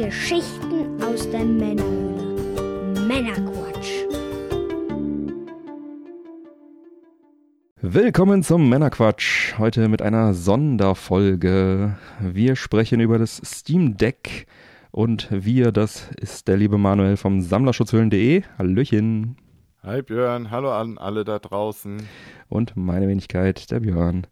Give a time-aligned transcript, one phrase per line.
[0.00, 3.06] Geschichten aus der Männerhöhle.
[3.06, 4.06] Männerquatsch.
[7.82, 9.58] Willkommen zum Männerquatsch.
[9.58, 11.98] Heute mit einer Sonderfolge.
[12.18, 14.46] Wir sprechen über das Steam Deck
[14.90, 18.44] und wir, das ist der liebe Manuel vom Sammlerschutzhüllen.de.
[18.56, 19.36] Hallöchen.
[19.82, 21.98] Hi Björn, hallo an alle da draußen.
[22.48, 24.26] Und meine Wenigkeit, der Björn.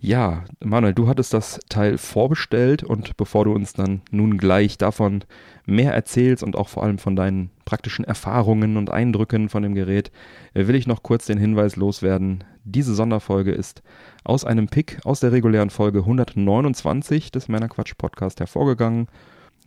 [0.00, 5.24] Ja, Manuel, du hattest das Teil vorbestellt und bevor du uns dann nun gleich davon
[5.66, 10.12] mehr erzählst und auch vor allem von deinen praktischen Erfahrungen und Eindrücken von dem Gerät,
[10.54, 12.44] will ich noch kurz den Hinweis loswerden.
[12.62, 13.82] Diese Sonderfolge ist
[14.22, 19.08] aus einem Pick aus der regulären Folge 129 des Männerquatsch Podcast hervorgegangen.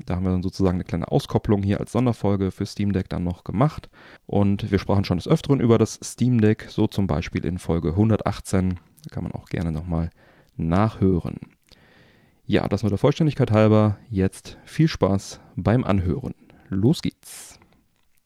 [0.05, 3.26] Da haben wir dann sozusagen eine kleine Auskopplung hier als Sonderfolge für Steam Deck dann
[3.26, 3.90] noch gemacht.
[4.27, 7.90] Und wir sprachen schon des Öfteren über das Steam Deck, so zum Beispiel in Folge
[7.90, 8.80] 118
[9.10, 10.10] kann man auch gerne nochmal
[10.55, 11.38] nachhören.
[12.46, 13.98] Ja, das nur der Vollständigkeit halber.
[14.10, 16.34] Jetzt viel Spaß beim Anhören.
[16.70, 17.60] Los geht's.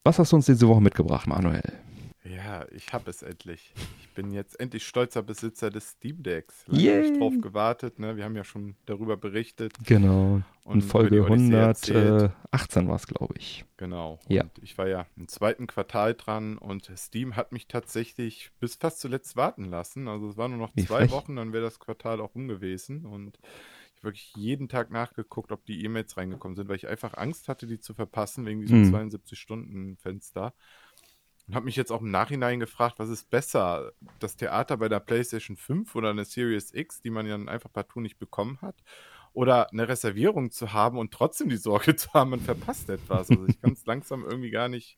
[0.03, 1.84] Was hast du uns diese Woche mitgebracht, Manuel?
[2.25, 3.71] Ja, ich habe es endlich.
[3.99, 6.65] Ich bin jetzt endlich stolzer Besitzer des Steam Decks.
[6.67, 7.99] Lange habe ich drauf gewartet.
[7.99, 8.17] Ne?
[8.17, 9.73] Wir haben ja schon darüber berichtet.
[9.85, 10.41] Genau.
[10.63, 13.65] Und In Folge 118 war es, glaube ich.
[13.77, 14.19] Genau.
[14.27, 14.43] Ja.
[14.43, 18.99] Und ich war ja im zweiten Quartal dran und Steam hat mich tatsächlich bis fast
[18.99, 20.07] zuletzt warten lassen.
[20.07, 21.11] Also es waren nur noch Wie zwei frech.
[21.11, 23.05] Wochen, dann wäre das Quartal auch rum gewesen.
[23.05, 27.13] Und ich habe wirklich jeden Tag nachgeguckt, ob die E-Mails reingekommen sind, weil ich einfach
[27.13, 28.95] Angst hatte, die zu verpassen wegen diesem mhm.
[28.95, 30.55] 72-Stunden-Fenster.
[31.47, 34.99] Und habe mich jetzt auch im Nachhinein gefragt, was ist besser, das Theater bei der
[34.99, 38.75] PlayStation 5 oder eine Series X, die man ja einfach partout nicht bekommen hat,
[39.33, 43.29] oder eine Reservierung zu haben und trotzdem die Sorge zu haben, man verpasst etwas.
[43.29, 44.97] Also ich kann es langsam irgendwie gar nicht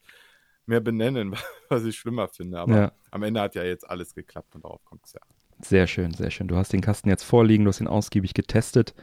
[0.66, 1.36] mehr benennen,
[1.70, 2.60] was ich schlimmer finde.
[2.60, 2.92] Aber ja.
[3.12, 5.22] am Ende hat ja jetzt alles geklappt und darauf kommt es ja.
[5.60, 6.48] Sehr schön, sehr schön.
[6.48, 8.94] Du hast den Kasten jetzt vorliegen, du hast ihn ausgiebig getestet.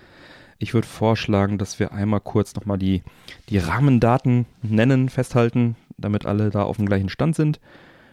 [0.59, 3.03] Ich würde vorschlagen, dass wir einmal kurz nochmal die,
[3.49, 7.61] die Rahmendaten nennen, festhalten, damit alle da auf dem gleichen Stand sind.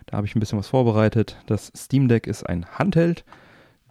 [0.06, 1.38] Da habe ich ein bisschen was vorbereitet.
[1.46, 3.24] Das Steam Deck ist ein Handheld,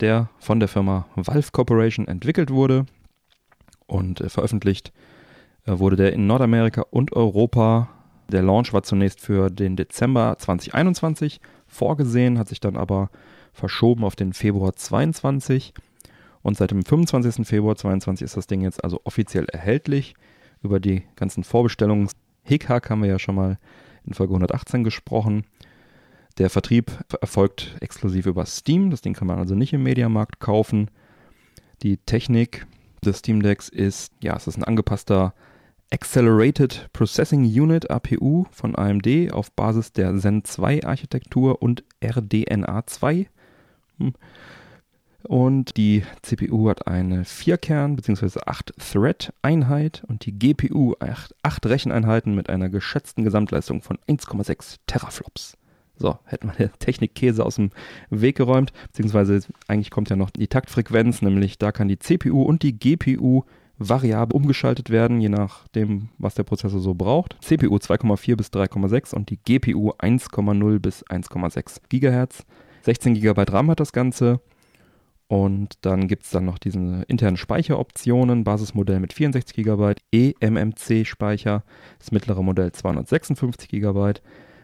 [0.00, 2.87] der von der Firma Valve Corporation entwickelt wurde
[3.87, 4.92] und äh, veröffentlicht
[5.66, 7.88] äh, wurde der in Nordamerika und Europa.
[8.28, 13.10] Der Launch war zunächst für den Dezember 2021 vorgesehen, hat sich dann aber
[13.53, 15.75] verschoben auf den Februar 22
[16.43, 17.47] und seit dem 25.
[17.47, 20.14] Februar 22 ist das Ding jetzt also offiziell erhältlich.
[20.62, 22.09] Über die ganzen Vorbestellungen
[22.43, 23.59] Hickhack haben wir ja schon mal
[24.05, 25.44] in Folge 118 gesprochen.
[26.38, 28.91] Der Vertrieb erfolgt exklusiv über Steam.
[28.91, 30.91] Das Ding kann man also nicht im Mediamarkt kaufen.
[31.83, 32.66] Die Technik
[33.05, 35.34] des Steam Decks ist, ja, es ist ein angepasster
[35.93, 43.27] Accelerated Processing Unit APU von AMD auf Basis der Zen 2 Architektur und RDNA 2.
[43.99, 44.15] Hm.
[45.25, 48.41] Und die CPU hat eine 4-Kern- bzw.
[48.41, 55.56] 8-Thread-Einheit und die GPU 8 Recheneinheiten mit einer geschätzten Gesamtleistung von 1,6 Teraflops.
[55.97, 57.70] So, hätten wir der Technikkäse aus dem
[58.08, 62.62] Weg geräumt, beziehungsweise eigentlich kommt ja noch die Taktfrequenz, nämlich da kann die CPU und
[62.62, 63.44] die GPU
[63.76, 67.37] variabel umgeschaltet werden, je nachdem, was der Prozessor so braucht.
[67.42, 72.44] CPU 2,4 bis 3,6 und die GPU 1,0 bis 1,6 GHz.
[72.82, 74.41] 16 GB RAM hat das Ganze.
[75.30, 81.62] Und dann gibt es dann noch diese internen Speicheroptionen, Basismodell mit 64 GB, eMMC-Speicher,
[82.00, 84.14] das mittlere Modell 256 GB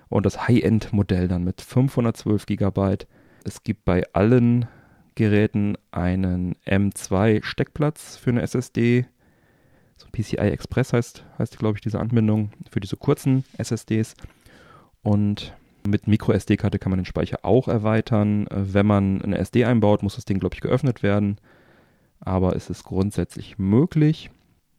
[0.09, 2.97] und das High-End-Modell dann mit 512 GB.
[3.45, 4.67] Es gibt bei allen
[5.15, 9.07] Geräten einen M2-Steckplatz für eine SSD.
[9.97, 14.17] So PCI Express heißt, heißt glaube ich, diese Anbindung für diese kurzen SSDs.
[15.03, 15.55] Und
[15.87, 18.47] mit MicroSD-Karte kann man den Speicher auch erweitern.
[18.49, 21.39] Äh, wenn man eine SD einbaut, muss das Ding, glaube ich, geöffnet werden.
[22.21, 24.31] Aber es ist grundsätzlich möglich.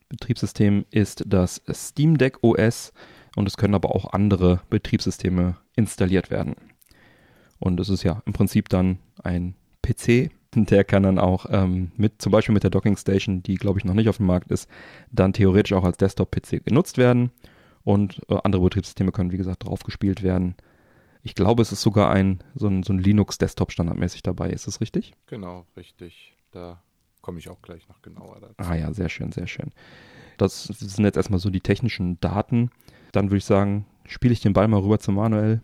[0.09, 2.93] Betriebssystem ist das Steam Deck OS
[3.35, 6.55] und es können aber auch andere Betriebssysteme installiert werden.
[7.59, 12.21] Und es ist ja im Prinzip dann ein PC, der kann dann auch ähm, mit,
[12.21, 14.69] zum Beispiel mit der Docking Station, die glaube ich noch nicht auf dem Markt ist,
[15.11, 17.31] dann theoretisch auch als Desktop-PC genutzt werden.
[17.83, 20.55] Und äh, andere Betriebssysteme können, wie gesagt, drauf gespielt werden.
[21.27, 24.49] Ich glaube, es ist sogar ein so ein, so ein Linux-Desktop standardmäßig dabei.
[24.49, 25.13] Ist das richtig?
[25.25, 26.37] Genau, richtig.
[26.51, 26.81] Da
[27.19, 28.55] komme ich auch gleich noch genauer dazu.
[28.59, 29.73] Ah ja, sehr schön, sehr schön.
[30.37, 32.71] Das sind jetzt erstmal so die technischen Daten.
[33.11, 35.61] Dann würde ich sagen, spiele ich den Ball mal rüber zu Manuel.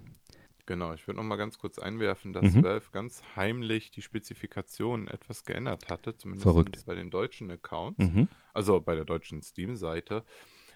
[0.65, 2.65] Genau, ich würde noch mal ganz kurz einwerfen, dass mhm.
[2.65, 6.83] Valve ganz heimlich die Spezifikationen etwas geändert hatte, zumindest Verrückt.
[6.85, 8.27] bei den deutschen Accounts, mhm.
[8.53, 10.25] also bei der deutschen Steam-Seite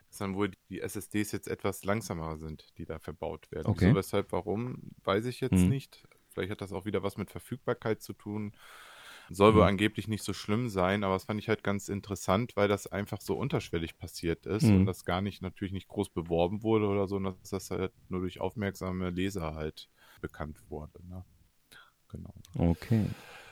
[0.07, 3.67] dass dann wohl die SSDs jetzt etwas langsamer sind, die da verbaut werden.
[3.67, 3.87] Okay.
[3.87, 5.69] Wieso, weshalb, warum, weiß ich jetzt mhm.
[5.69, 6.07] nicht.
[6.29, 8.53] Vielleicht hat das auch wieder was mit Verfügbarkeit zu tun.
[9.29, 12.69] Soll wohl angeblich nicht so schlimm sein, aber das fand ich halt ganz interessant, weil
[12.69, 14.77] das einfach so unterschwellig passiert ist Mhm.
[14.77, 17.91] und das gar nicht, natürlich nicht groß beworben wurde oder so, und dass das halt
[18.07, 19.89] nur durch aufmerksame Leser halt
[20.21, 21.05] bekannt wurde.
[21.05, 21.25] Ne?
[22.07, 22.33] Genau.
[22.57, 23.07] Okay.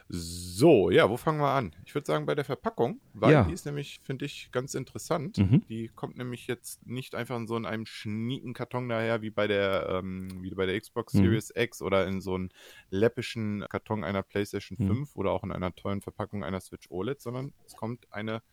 [0.10, 1.76] So, ja, wo fangen wir an?
[1.84, 3.42] Ich würde sagen bei der Verpackung, weil Ja.
[3.42, 5.38] die ist nämlich, finde ich, ganz interessant.
[5.38, 5.66] Mhm.
[5.68, 9.48] Die kommt nämlich jetzt nicht einfach in so in einem schnieken Karton daher, wie bei
[9.48, 11.18] der, ähm, wie bei der Xbox Mhm.
[11.18, 12.50] Series X oder in so einem
[12.92, 14.86] läppischen Karton einer PlayStation Mhm.
[14.86, 18.44] 5 oder auch in einer tollen Verpackung einer Switch OLED, sondern es kommt eine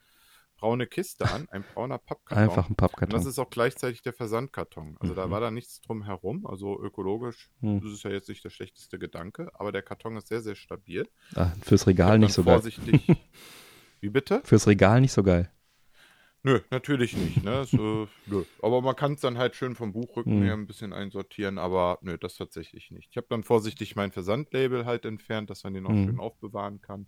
[0.63, 2.45] braune Kiste an, ein brauner Pappkarton.
[2.45, 3.27] Einfach ein Und das Pappkarton.
[3.27, 4.97] ist auch gleichzeitig der Versandkarton.
[5.01, 5.31] Also da Mhm.
[5.33, 6.47] war da nichts drum herum.
[6.47, 7.81] Also ökologisch Mhm.
[7.83, 11.09] das ist ja jetzt nicht der schlechteste Gedanke, aber der Karton ist sehr, sehr stabil.
[11.35, 12.55] Ah, fürs Regal nicht so geil.
[12.55, 13.03] vorsichtig.
[14.01, 14.41] Wie bitte?
[14.45, 15.51] Fürs Regal nicht so geil.
[16.45, 17.45] Nö, natürlich nicht.
[17.45, 17.65] Ne?
[17.65, 18.45] So, nö.
[18.63, 20.43] Aber man kann es dann halt schön vom Buchrücken Mhm.
[20.45, 23.09] her ein bisschen einsortieren, aber nö, das tatsächlich nicht.
[23.11, 26.05] Ich habe dann vorsichtig mein Versandlabel halt entfernt, dass man den auch Mhm.
[26.07, 27.07] schön aufbewahren kann.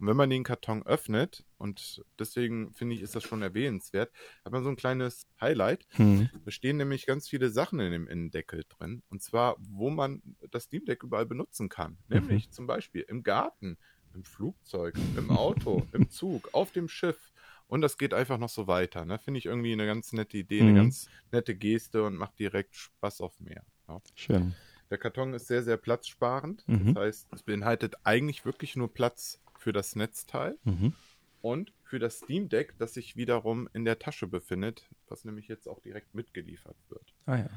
[0.00, 4.10] Und wenn man den Karton öffnet, und deswegen finde ich, ist das schon erwähnenswert,
[4.44, 5.86] hat man so ein kleines Highlight.
[5.98, 6.30] Mhm.
[6.44, 9.02] Da stehen nämlich ganz viele Sachen in dem Innendeckel drin.
[9.10, 11.98] Und zwar, wo man das Steam Deck überall benutzen kann.
[12.08, 13.76] Nämlich zum Beispiel im Garten,
[14.14, 17.30] im Flugzeug, im Auto, im Zug, auf dem Schiff.
[17.68, 19.04] Und das geht einfach noch so weiter.
[19.04, 19.18] Ne?
[19.18, 20.76] Finde ich irgendwie eine ganz nette Idee, eine Mhm.
[20.76, 23.64] ganz nette Geste und macht direkt Spaß auf mehr.
[23.86, 24.00] Ja.
[24.14, 24.54] Schön.
[24.90, 26.66] Der Karton ist sehr, sehr platzsparend.
[26.66, 26.94] Mhm.
[26.94, 30.94] Das heißt, es beinhaltet eigentlich wirklich nur Platz für das Netzteil Mhm.
[31.42, 35.68] und für das Steam Deck, das sich wiederum in der Tasche befindet, was nämlich jetzt
[35.68, 37.14] auch direkt mitgeliefert wird.
[37.26, 37.50] Ah ja.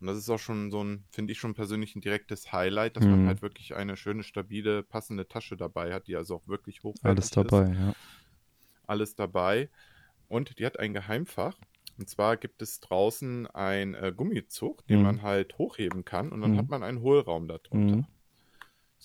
[0.00, 3.04] Und das ist auch schon so ein, finde ich schon persönlich ein direktes Highlight, dass
[3.04, 3.10] Mhm.
[3.10, 7.04] man halt wirklich eine schöne, stabile, passende Tasche dabei hat, die also auch wirklich hochwertig
[7.10, 7.36] Alles ist.
[7.36, 7.92] dabei, ja.
[8.86, 9.68] Alles dabei.
[10.28, 11.58] Und die hat ein Geheimfach.
[11.98, 15.02] Und zwar gibt es draußen ein äh, Gummizug, den Mhm.
[15.02, 16.58] man halt hochheben kann und dann Mhm.
[16.58, 18.08] hat man einen Hohlraum darunter.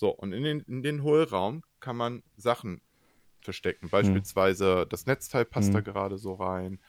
[0.00, 3.40] So, und in den, in den Hohlraum kann man Sachen Mhm.
[3.40, 3.90] verstecken.
[3.90, 5.82] Beispielsweise das Netzteil passt da Mhm.
[5.82, 6.80] gerade so rein.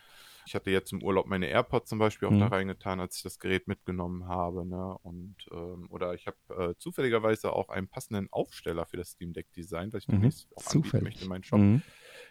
[0.46, 2.38] Ich hatte jetzt im Urlaub meine AirPods zum Beispiel auch Mhm.
[2.38, 4.66] da reingetan, als ich das Gerät mitgenommen habe.
[4.66, 4.98] Ne?
[5.04, 6.38] Und, ähm, oder ich habe
[6.72, 10.08] äh, zufälligerweise auch einen passenden Aufsteller für das Steam Deck designt, was ich Mhm.
[10.10, 11.84] demnächst auch anbieten möchte in meinen Shop, Mhm.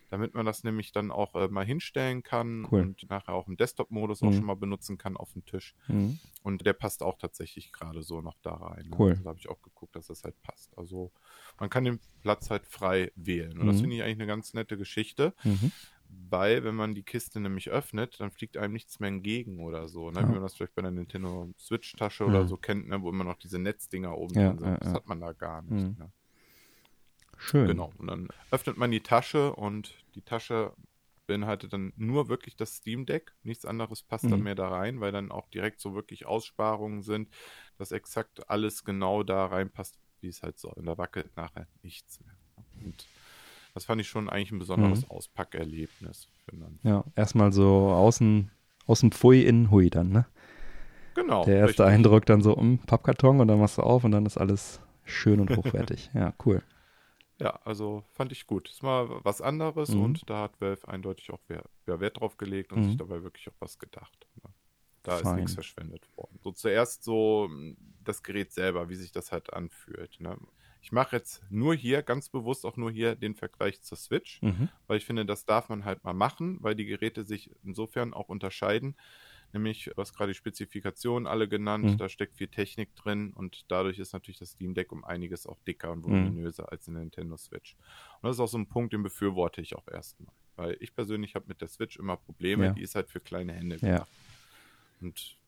[0.08, 2.80] Damit man das nämlich dann auch äh, mal hinstellen kann Cool.
[2.82, 4.34] und nachher auch im Desktop-Modus auch Mhm.
[4.34, 5.74] schon mal benutzen kann auf dem Tisch.
[5.88, 6.18] Mhm.
[6.42, 8.86] Und der passt auch tatsächlich gerade so noch da rein.
[8.88, 8.96] Ne?
[8.98, 9.10] Cool.
[9.10, 10.76] Also da habe ich auch geguckt, dass das halt passt.
[10.78, 11.10] Also
[11.58, 13.58] man kann den Platz halt frei wählen.
[13.58, 13.80] Und das Mhm.
[13.80, 15.72] finde ich eigentlich eine ganz nette Geschichte, Mhm.
[16.08, 20.10] weil wenn man die Kiste nämlich öffnet, dann fliegt einem nichts mehr entgegen oder so.
[20.10, 20.20] Ne?
[20.20, 20.28] Ja.
[20.28, 22.30] Wie man das vielleicht bei der Nintendo Switch-Tasche Ja.
[22.30, 23.02] oder so kennt, ne?
[23.02, 24.84] wo immer noch diese Netzdinger oben Ja, drin sind.
[24.84, 25.72] Das hat man da gar nicht.
[25.72, 25.96] Mhm.
[25.98, 26.12] Ne?
[27.36, 27.66] Schön.
[27.68, 27.92] Genau.
[27.98, 30.72] Und dann öffnet man die Tasche und die Tasche
[31.26, 33.32] beinhaltet dann nur wirklich das Steam Deck.
[33.42, 34.44] Nichts anderes passt dann Mhm.
[34.44, 37.28] mehr da rein, weil dann auch direkt so wirklich Aussparungen sind,
[37.78, 40.72] dass exakt alles genau da reinpasst, wie es halt soll.
[40.76, 42.36] Und da wackelt nachher nichts mehr.
[42.84, 43.06] Und
[43.74, 45.10] das fand ich schon eigentlich ein besonderes Mhm.
[45.10, 46.28] Auspackerlebnis.
[46.52, 46.78] Dann.
[46.84, 48.50] Ja, erstmal so außen,
[48.86, 50.26] außen Pfui, innen Hui dann, ne?
[51.14, 51.44] Genau.
[51.44, 51.86] Der erste richtig.
[51.86, 55.40] Eindruck dann so, um Pappkarton und dann machst du auf und dann ist alles schön
[55.40, 56.10] und hochwertig.
[56.14, 56.62] ja, cool.
[57.40, 58.70] Ja, also fand ich gut.
[58.70, 59.94] Ist mal was anderes Mhm.
[59.94, 62.84] und da hat Valve eindeutig auch Wert, Wert drauf gelegt und Mhm.
[62.84, 64.26] sich dabei wirklich auch was gedacht.
[64.42, 64.54] Ne?
[65.02, 65.36] Da ist Fein.
[65.36, 66.38] nichts verschwendet worden.
[66.42, 70.18] So zuerst so mh, das Gerät selber, wie sich das halt anfühlt.
[70.20, 70.38] Ne?
[70.80, 74.68] Ich mache jetzt nur hier, ganz bewusst auch nur hier den Vergleich zur Switch, Mhm.
[74.86, 78.28] weil ich finde, das darf man halt mal machen, weil die Geräte sich insofern auch
[78.28, 78.96] unterscheiden.
[79.56, 81.96] Nämlich, du hast gerade die Spezifikationen alle genannt, Mhm.
[81.96, 85.58] da steckt viel Technik drin und dadurch ist natürlich das Steam Deck um einiges auch
[85.66, 86.04] dicker und Mhm.
[86.04, 87.74] voluminöser als in der Nintendo Switch.
[88.20, 90.34] Und das ist auch so ein Punkt, den befürworte ich auch erstmal.
[90.56, 92.72] Weil ich persönlich habe mit der Switch immer Probleme, Ja.
[92.74, 93.94] die ist halt für kleine Hände Ja.
[93.94, 94.08] gemacht.
[95.00, 95.38] Und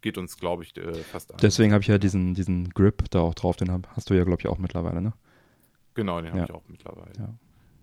[0.00, 1.40] geht uns, glaube ich, äh, fast an.
[1.42, 4.40] Deswegen habe ich ja diesen, diesen Grip da auch drauf, den hast du ja, glaube
[4.40, 5.12] ich, auch mittlerweile, ne?
[5.92, 6.44] Genau, den habe Ja.
[6.44, 7.12] ich auch mittlerweile.
[7.18, 7.34] Ja.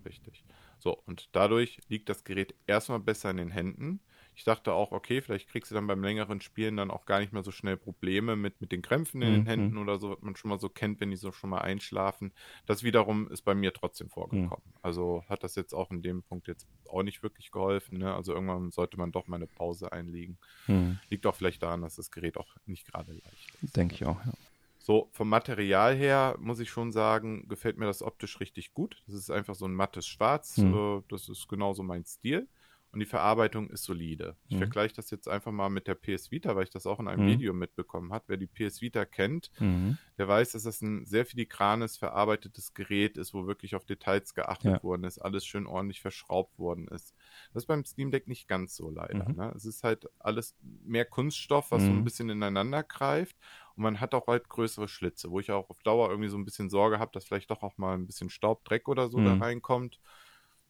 [0.04, 0.44] Richtig.
[0.78, 4.00] So, und dadurch liegt das Gerät erstmal besser in den Händen.
[4.36, 7.32] Ich dachte auch, okay, vielleicht kriegst du dann beim längeren Spielen dann auch gar nicht
[7.32, 9.46] mehr so schnell Probleme mit, mit den Krämpfen in den Mhm.
[9.46, 12.34] Händen oder so, was man schon mal so kennt, wenn die so schon mal einschlafen.
[12.66, 14.62] Das wiederum ist bei mir trotzdem vorgekommen.
[14.66, 14.78] Mhm.
[14.82, 17.96] Also hat das jetzt auch in dem Punkt jetzt auch nicht wirklich geholfen.
[17.96, 18.14] Ne?
[18.14, 20.36] Also irgendwann sollte man doch mal eine Pause einlegen.
[20.66, 20.98] Mhm.
[21.08, 23.74] Liegt auch vielleicht daran, dass das Gerät auch nicht gerade leicht ist.
[23.74, 24.34] Denke ich auch, ja.
[24.78, 29.02] So, vom Material her muss ich schon sagen, gefällt mir das optisch richtig gut.
[29.06, 30.58] Das ist einfach so ein mattes Schwarz.
[30.58, 30.74] Mhm.
[30.74, 32.46] Äh, das ist genauso mein Stil.
[32.92, 34.36] Und die Verarbeitung ist solide.
[34.48, 34.60] Ich Mhm.
[34.60, 37.24] vergleiche das jetzt einfach mal mit der PS Vita, weil ich das auch in einem
[37.26, 37.30] Mhm.
[37.30, 38.24] Video mitbekommen habe.
[38.28, 39.98] Wer die PS Vita kennt, Mhm.
[40.16, 44.72] der weiß, dass das ein sehr filigranes, verarbeitetes Gerät ist, wo wirklich auf Details geachtet
[44.72, 44.82] Ja.
[44.82, 47.14] worden ist, alles schön ordentlich verschraubt worden ist.
[47.52, 49.28] Das ist beim Steam Deck nicht ganz so leider.
[49.28, 49.36] Mhm.
[49.36, 49.52] Ne?
[49.54, 51.86] Es ist halt alles mehr Kunststoff, was mhm.
[51.86, 52.04] so ein mhm.
[52.04, 53.36] bisschen ineinander greift.
[53.74, 56.46] Und man hat auch halt größere Schlitze, wo ich auch auf Dauer irgendwie so ein
[56.46, 59.24] bisschen Sorge habe, dass vielleicht doch auch mal ein bisschen Staub, Dreck oder so mhm.
[59.26, 60.00] da reinkommt.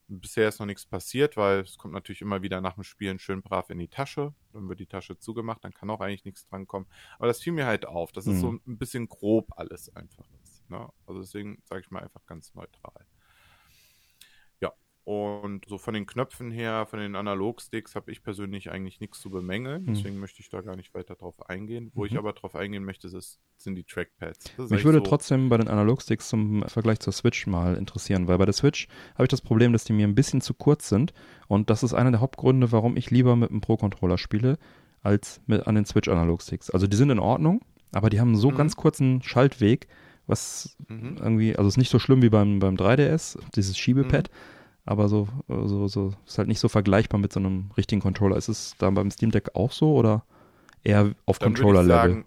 [0.08, 3.42] Bisher ist noch nichts passiert, weil es kommt natürlich immer wieder nach dem Spielen schön
[3.42, 4.32] brav in die Tasche.
[4.52, 6.88] Dann wird die Tasche zugemacht, dann kann auch eigentlich nichts drankommen.
[7.18, 8.60] Aber das fiel mir halt auf, dass es so mhm.
[8.66, 10.68] ein bisschen grob alles einfach ist.
[10.70, 10.88] Ne?
[11.06, 13.04] Also deswegen sage ich mal einfach ganz neutral.
[15.06, 19.30] Und so von den Knöpfen her, von den Analogsticks, habe ich persönlich eigentlich nichts zu
[19.30, 19.84] bemängeln.
[19.84, 19.94] Mhm.
[19.94, 21.92] Deswegen möchte ich da gar nicht weiter drauf eingehen.
[21.94, 22.06] Wo mhm.
[22.08, 24.58] ich aber drauf eingehen möchte, ist, sind die Trackpads.
[24.68, 28.46] Mich würde so trotzdem bei den Analogsticks zum Vergleich zur Switch mal interessieren, weil bei
[28.46, 31.14] der Switch habe ich das Problem, dass die mir ein bisschen zu kurz sind.
[31.46, 34.58] Und das ist einer der Hauptgründe, warum ich lieber mit einem Pro-Controller spiele,
[35.02, 36.70] als mit an den Switch-Analogsticks.
[36.70, 37.60] Also die sind in Ordnung,
[37.92, 38.56] aber die haben so mhm.
[38.56, 39.86] ganz kurzen Schaltweg,
[40.26, 41.18] was mhm.
[41.20, 44.55] irgendwie, also ist nicht so schlimm wie beim, beim 3DS, dieses Schiebepad, mhm
[44.86, 48.36] aber so, so, so, ist halt nicht so vergleichbar mit so einem richtigen Controller.
[48.36, 50.24] Ist es da beim Steam Deck auch so oder
[50.84, 52.24] eher auf Controller-Level?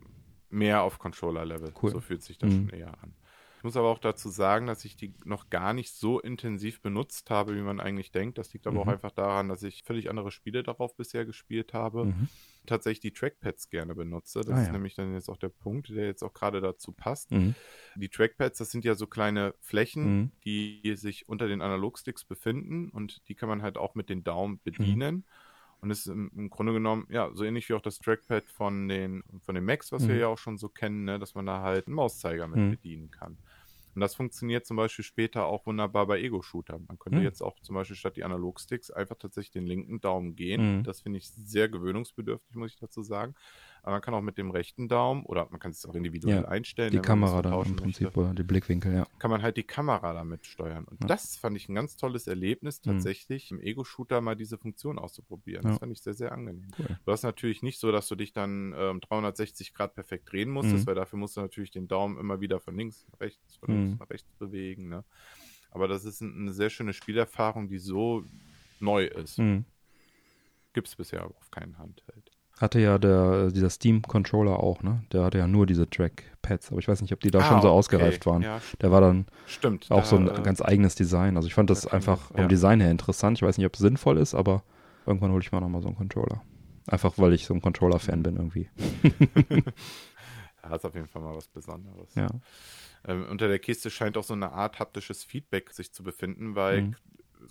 [0.50, 1.72] Mehr auf Controller-Level.
[1.82, 1.92] Cool.
[1.92, 2.70] So fühlt sich das mhm.
[2.70, 3.14] schon eher an.
[3.60, 7.30] Ich muss aber auch dazu sagen, dass ich die noch gar nicht so intensiv benutzt
[7.30, 8.38] habe, wie man eigentlich denkt.
[8.38, 8.82] Das liegt aber mhm.
[8.84, 12.06] auch einfach daran, dass ich völlig andere Spiele darauf bisher gespielt habe.
[12.06, 12.30] Mhm.
[12.66, 14.40] Tatsächlich die Trackpads gerne benutze.
[14.40, 14.72] Das ah, ist ja.
[14.72, 17.32] nämlich dann jetzt auch der Punkt, der jetzt auch gerade dazu passt.
[17.32, 17.54] Mhm.
[17.98, 20.32] Die Trackpads, das sind ja so kleine Flächen, mhm.
[20.46, 24.54] die sich unter den Analogsticks befinden und die kann man halt auch mit den Daumen
[24.54, 24.60] mhm.
[24.64, 25.26] bedienen.
[25.82, 29.24] Und ist im, im, Grunde genommen, ja, so ähnlich wie auch das Trackpad von den,
[29.46, 30.10] von den Macs, was mhm.
[30.10, 32.72] wir ja auch schon so kennen, ne, dass man da halt einen Mauszeiger mit mhm.
[32.72, 33.38] bedienen kann.
[33.96, 36.86] Und das funktioniert zum Beispiel später auch wunderbar bei Ego-Shootern.
[36.88, 37.26] Man könnte mhm.
[37.26, 40.80] jetzt auch zum Beispiel statt die Analogsticks einfach tatsächlich den linken Daumen gehen.
[40.80, 40.84] Mhm.
[40.84, 43.36] Das finde ich sehr gewöhnungsbedürftig, muss ich dazu sagen.
[43.82, 46.48] Aber man kann auch mit dem rechten Daumen oder man kann es auch individuell ja,
[46.48, 46.92] einstellen.
[46.92, 49.08] Die Kamera dann im Prinzip möchte, oder die Blickwinkel, ja.
[49.20, 50.86] Kann man halt die Kamera damit steuern.
[50.86, 51.08] Und ja.
[51.08, 52.92] das fand ich ein ganz tolles Erlebnis, mhm.
[52.92, 53.60] tatsächlich mhm.
[53.60, 55.64] im Ego-Shooter mal diese Funktion auszuprobieren.
[55.64, 55.70] Ja.
[55.72, 56.72] Das fand ich sehr, sehr angenehm.
[56.78, 57.00] Cool.
[57.06, 60.84] Du hast natürlich nicht so, dass du dich dann ähm, 360 Grad perfekt drehen musstest,
[60.84, 60.88] mhm.
[60.88, 63.92] weil dafür musst du natürlich den Daumen immer wieder von links nach rechts, von links
[63.94, 63.98] mhm.
[64.00, 64.90] nach rechts bewegen.
[64.90, 65.04] Ne?
[65.72, 68.24] Aber das ist eine sehr schöne Spielerfahrung, die so
[68.80, 69.40] neu ist.
[69.40, 69.66] Mhm.
[70.74, 72.32] Gibt es bisher auf keinen Handheld.
[72.60, 75.02] Hatte ja der, dieser Steam-Controller auch, ne?
[75.14, 77.62] Der hatte ja nur diese Trackpads, aber ich weiß nicht, ob die da ah, schon
[77.62, 78.32] so ausgereift okay.
[78.32, 78.42] waren.
[78.42, 81.38] Ja, der war dann stimmt, auch da, so ein äh, ganz eigenes Design.
[81.38, 82.48] Also ich fand das einfach vom ja.
[82.48, 83.38] Design her interessant.
[83.38, 84.64] Ich weiß nicht, ob es sinnvoll ist, aber
[85.06, 86.42] irgendwann hole ich mir nochmal so einen Controller.
[86.88, 88.70] Einfach weil ich so ein Controller-Fan bin irgendwie.
[90.62, 92.14] da hat auf jeden Fall mal was Besonderes.
[92.16, 92.28] Ja.
[93.08, 96.82] Ähm, unter der Kiste scheint auch so eine Art haptisches Feedback sich zu befinden, weil
[96.82, 96.96] mhm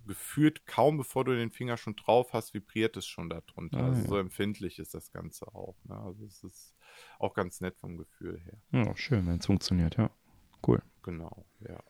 [0.06, 3.78] gefühlt kaum bevor du den Finger schon drauf hast, vibriert es schon darunter.
[3.78, 4.08] Ah, also ja.
[4.08, 5.76] so empfindlich ist das Ganze auch.
[5.84, 5.96] Ne?
[5.98, 6.74] Also es ist
[7.18, 8.60] auch ganz nett vom Gefühl her.
[8.72, 10.10] Ja, schön, wenn es funktioniert, ja.
[10.66, 10.82] Cool.
[11.02, 11.82] Genau, ja.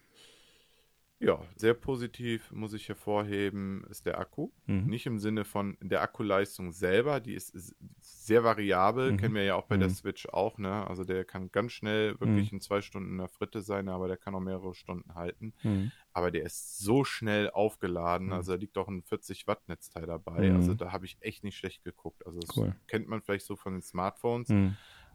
[1.20, 4.50] Ja, sehr positiv muss ich hervorheben, ist der Akku.
[4.66, 4.86] Mhm.
[4.86, 7.52] Nicht im Sinne von der Akkuleistung selber, die ist,
[8.00, 9.16] sehr variabel, mhm.
[9.16, 9.80] kennen wir ja auch bei mhm.
[9.80, 10.86] der Switch auch, ne?
[10.86, 12.58] Also der kann ganz schnell wirklich mhm.
[12.58, 15.54] in zwei Stunden in der Fritte sein, aber der kann auch mehrere Stunden halten.
[15.62, 15.90] Mhm.
[16.12, 18.32] Aber der ist so schnell aufgeladen, mhm.
[18.34, 20.52] also da liegt auch ein 40 Watt Netzteil dabei.
[20.52, 22.24] Also da habe ich echt nicht schlecht geguckt.
[22.26, 22.74] Also das cool.
[22.86, 24.48] kennt man vielleicht so von den Smartphones.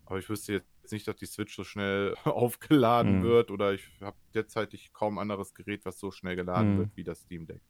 [0.06, 3.24] Aber ich wüsste jetzt nicht, dass die Switch so schnell aufgeladen mhm.
[3.24, 6.78] wird oder ich habe derzeitig kaum anderes Gerät, was so schnell geladen mhm.
[6.80, 7.62] wird wie das Steam Deck.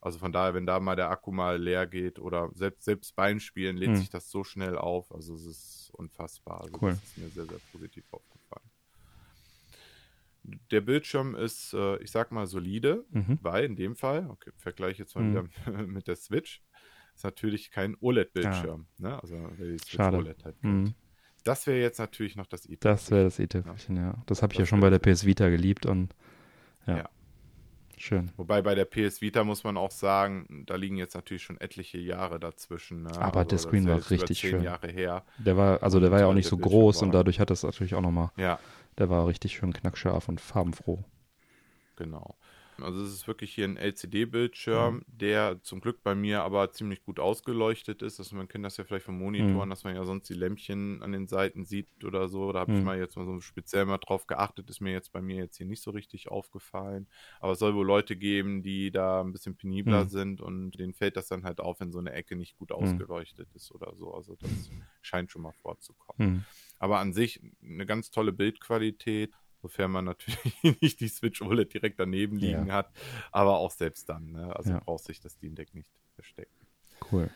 [0.00, 3.40] Also von daher, wenn da mal der Akku mal leer geht oder selbst, selbst beim
[3.40, 3.96] Spielen lädt mhm.
[3.96, 5.10] sich das so schnell auf.
[5.14, 6.60] Also es ist unfassbar.
[6.60, 6.90] Also cool.
[6.90, 8.70] Das ist mir sehr, sehr positiv aufgefallen.
[10.70, 13.38] Der Bildschirm ist, äh, ich sag mal, solide, mhm.
[13.40, 15.48] weil in dem Fall, okay, Vergleich jetzt mal mhm.
[15.64, 16.62] wieder mit der Switch,
[17.14, 18.86] ist natürlich kein OLED-Bildschirm.
[18.98, 19.08] Ja.
[19.08, 19.22] Ne?
[19.22, 20.18] Also wer die Switch Schade.
[20.18, 20.62] OLED halt.
[20.62, 20.94] Mhm.
[21.44, 24.02] Das wäre jetzt natürlich noch das i Das wäre das i-Tüpfelchen, ja.
[24.02, 24.14] ja.
[24.26, 26.14] Das habe ich ja schon bei der PS Vita geliebt und
[26.86, 26.96] ja.
[26.98, 27.08] ja.
[27.96, 28.32] Schön.
[28.36, 31.98] Wobei bei der PS Vita muss man auch sagen, da liegen jetzt natürlich schon etliche
[31.98, 33.04] Jahre dazwischen.
[33.04, 33.10] Ne?
[33.18, 34.62] Aber also, der Screen war richtig schön.
[34.62, 35.24] Jahre her.
[35.38, 37.94] Der war, also der war ja auch nicht so groß und dadurch hat das natürlich
[37.94, 38.30] auch nochmal.
[38.36, 38.58] Ja.
[38.98, 41.04] Der war richtig schön knackscharf und farbenfroh.
[41.96, 42.36] Genau.
[42.80, 45.04] Also es ist wirklich hier ein LCD-Bildschirm, mhm.
[45.06, 48.18] der zum Glück bei mir aber ziemlich gut ausgeleuchtet ist.
[48.18, 49.70] Also man kennt das ja vielleicht vom Monitoren, mhm.
[49.70, 52.52] dass man ja sonst die Lämpchen an den Seiten sieht oder so.
[52.52, 52.78] Da habe mhm.
[52.78, 55.56] ich mal jetzt mal so speziell mal drauf geachtet, ist mir jetzt bei mir jetzt
[55.56, 57.06] hier nicht so richtig aufgefallen.
[57.40, 60.08] Aber es soll wohl Leute geben, die da ein bisschen penibler mhm.
[60.08, 62.76] sind und denen fällt das dann halt auf, wenn so eine Ecke nicht gut mhm.
[62.76, 64.14] ausgeleuchtet ist oder so.
[64.14, 64.70] Also das
[65.02, 66.32] scheint schon mal vorzukommen.
[66.32, 66.44] Mhm.
[66.78, 69.32] Aber an sich eine ganz tolle Bildqualität
[69.64, 72.74] sofern man natürlich nicht die Switch OLED direkt daneben liegen ja.
[72.74, 72.92] hat,
[73.32, 74.32] aber auch selbst dann.
[74.32, 74.54] Ne?
[74.54, 74.80] Also ja.
[74.80, 76.52] braucht sich das Steam Deck nicht verstecken.
[77.10, 77.30] Cool.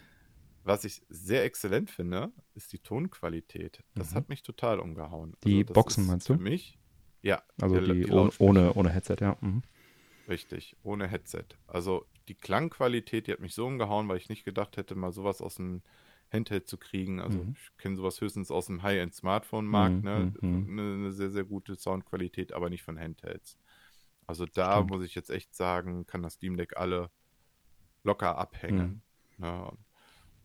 [0.63, 3.83] Was ich sehr exzellent finde, ist die Tonqualität.
[3.95, 4.17] Das mhm.
[4.17, 5.39] hat mich total umgehauen.
[5.43, 6.35] Die also Boxen meinst du?
[6.35, 6.79] Für mich,
[7.23, 7.43] ja.
[7.63, 9.39] Also die, die ohne, ohne Headset, ja.
[9.41, 9.63] Mhm.
[10.29, 11.47] Richtig, ohne Headset.
[11.67, 15.41] Also die Klangqualität, die hat mich so umgehauen, weil ich nicht gedacht hätte, mal sowas
[15.41, 15.81] aus dem
[16.33, 17.21] Handheld zu kriegen.
[17.21, 17.55] Also mhm.
[17.57, 20.03] ich kenne sowas höchstens aus dem High-End-Smartphone-Markt, mhm.
[20.03, 20.33] ne?
[20.41, 20.67] Mhm.
[20.71, 23.59] Eine, eine, sehr, sehr gute Soundqualität, aber nicht von Handhelds.
[24.27, 24.91] Also da Stimmt.
[24.91, 27.11] muss ich jetzt echt sagen, kann das Steam Deck alle
[28.05, 29.03] locker abhängen.
[29.39, 29.45] Mhm.
[29.45, 29.73] Ja.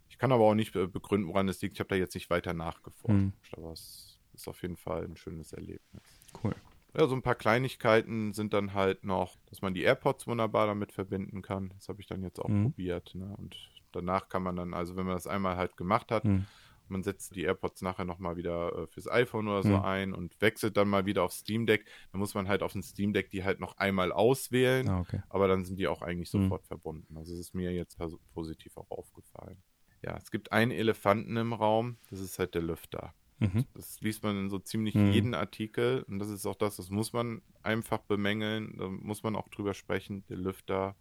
[0.10, 1.74] Ich kann aber auch nicht begründen, woran es liegt.
[1.74, 3.10] Ich habe da jetzt nicht weiter nachgeforscht.
[3.10, 3.34] Mhm.
[3.52, 6.04] Aber es ist auf jeden Fall ein schönes Erlebnis.
[6.44, 6.56] Cool.
[6.96, 10.92] Ja, so ein paar Kleinigkeiten sind dann halt noch, dass man die AirPods wunderbar damit
[10.92, 11.70] verbinden kann.
[11.76, 12.66] Das habe ich dann jetzt auch mhm.
[12.66, 13.16] probiert.
[13.16, 13.36] Ne?
[13.38, 13.58] Und
[13.96, 16.46] danach kann man dann, also wenn man das einmal halt gemacht hat, mhm.
[16.88, 19.86] man setzt die AirPods nachher nochmal wieder äh, fürs iPhone oder so mhm.
[19.86, 21.86] ein und wechselt dann mal wieder auf Steam Deck.
[22.12, 25.22] Dann muss man halt auf dem Steam Deck die halt noch einmal auswählen, ah, okay.
[25.30, 26.44] aber dann sind die auch eigentlich mhm.
[26.44, 27.18] sofort verbunden.
[27.18, 27.98] Also es ist mir jetzt
[28.34, 29.62] positiv auch aufgefallen.
[30.02, 33.14] Ja, es gibt einen Elefanten im Raum, das ist halt der Lüfter.
[33.40, 33.66] Mhm.
[33.74, 35.12] Das liest man in so ziemlich mhm.
[35.12, 39.36] jeden Artikel und das ist auch das, das muss man einfach bemängeln, da muss man
[39.36, 40.26] auch drüber sprechen.
[40.28, 40.96] Der Lüfter,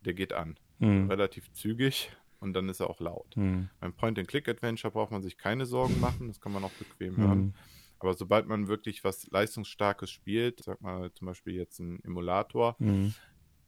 [0.00, 0.58] der geht an.
[0.82, 1.08] Mhm.
[1.08, 2.10] Relativ zügig
[2.40, 3.36] und dann ist er auch laut.
[3.36, 3.70] Mhm.
[3.80, 7.38] Beim Point-and-Click-Adventure braucht man sich keine Sorgen machen, das kann man auch bequem hören.
[7.38, 7.54] Mhm.
[8.00, 13.14] Aber sobald man wirklich was Leistungsstarkes spielt, sag mal zum Beispiel jetzt ein Emulator, mhm.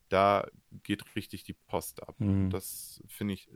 [0.08, 0.48] da
[0.82, 2.16] geht richtig die Post ab.
[2.50, 3.48] Das finde ich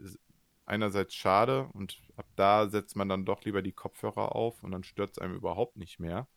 [0.65, 4.83] einerseits schade und ab da setzt man dann doch lieber die Kopfhörer auf und dann
[4.83, 6.29] stört es einem überhaupt nicht mehr.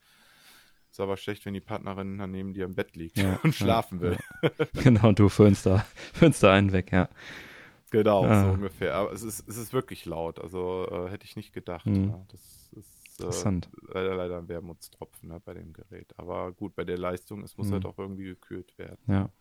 [0.93, 4.15] Ist aber schlecht, wenn die Partnerin daneben dir im Bett liegt ja, und schlafen will.
[4.83, 5.79] Genau, und du föhnst da,
[6.13, 7.09] föhnst da einen weg, ja.
[7.89, 8.43] Genau, ah.
[8.43, 8.93] so ungefähr.
[8.93, 11.87] Aber es ist, es ist wirklich laut, also äh, hätte ich nicht gedacht.
[11.87, 12.09] Mhm.
[12.09, 12.25] Ja.
[12.29, 13.69] Das ist äh, Interessant.
[13.91, 16.13] leider, leider ein Wermutstropfen ne, bei dem Gerät.
[16.17, 17.73] Aber gut, bei der Leistung, es muss mhm.
[17.73, 18.99] halt auch irgendwie gekühlt werden.
[19.07, 19.31] Ja.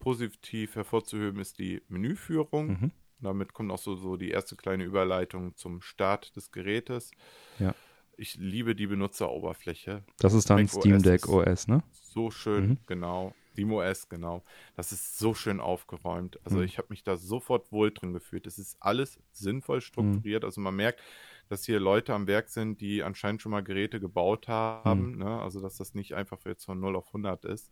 [0.00, 2.66] Positiv hervorzuheben ist die Menüführung.
[2.66, 2.90] Mhm.
[3.20, 7.10] Damit kommt auch so, so die erste kleine Überleitung zum Start des Gerätes.
[7.58, 7.74] Ja.
[8.20, 10.02] Ich liebe die Benutzeroberfläche.
[10.18, 11.82] Das ist dann Mac Steam Deck OS, OS, ne?
[11.92, 12.78] So schön, mhm.
[12.86, 13.34] genau.
[13.52, 14.42] SteamOS, genau.
[14.76, 16.38] Das ist so schön aufgeräumt.
[16.44, 16.64] Also mhm.
[16.64, 18.46] ich habe mich da sofort wohl drin gefühlt.
[18.46, 20.42] Es ist alles sinnvoll strukturiert.
[20.42, 20.46] Mhm.
[20.46, 21.00] Also man merkt,
[21.48, 25.12] dass hier Leute am Werk sind, die anscheinend schon mal Geräte gebaut haben.
[25.12, 25.18] Mhm.
[25.18, 25.40] Ne?
[25.40, 27.70] Also dass das nicht einfach jetzt von 0 auf 100 ist.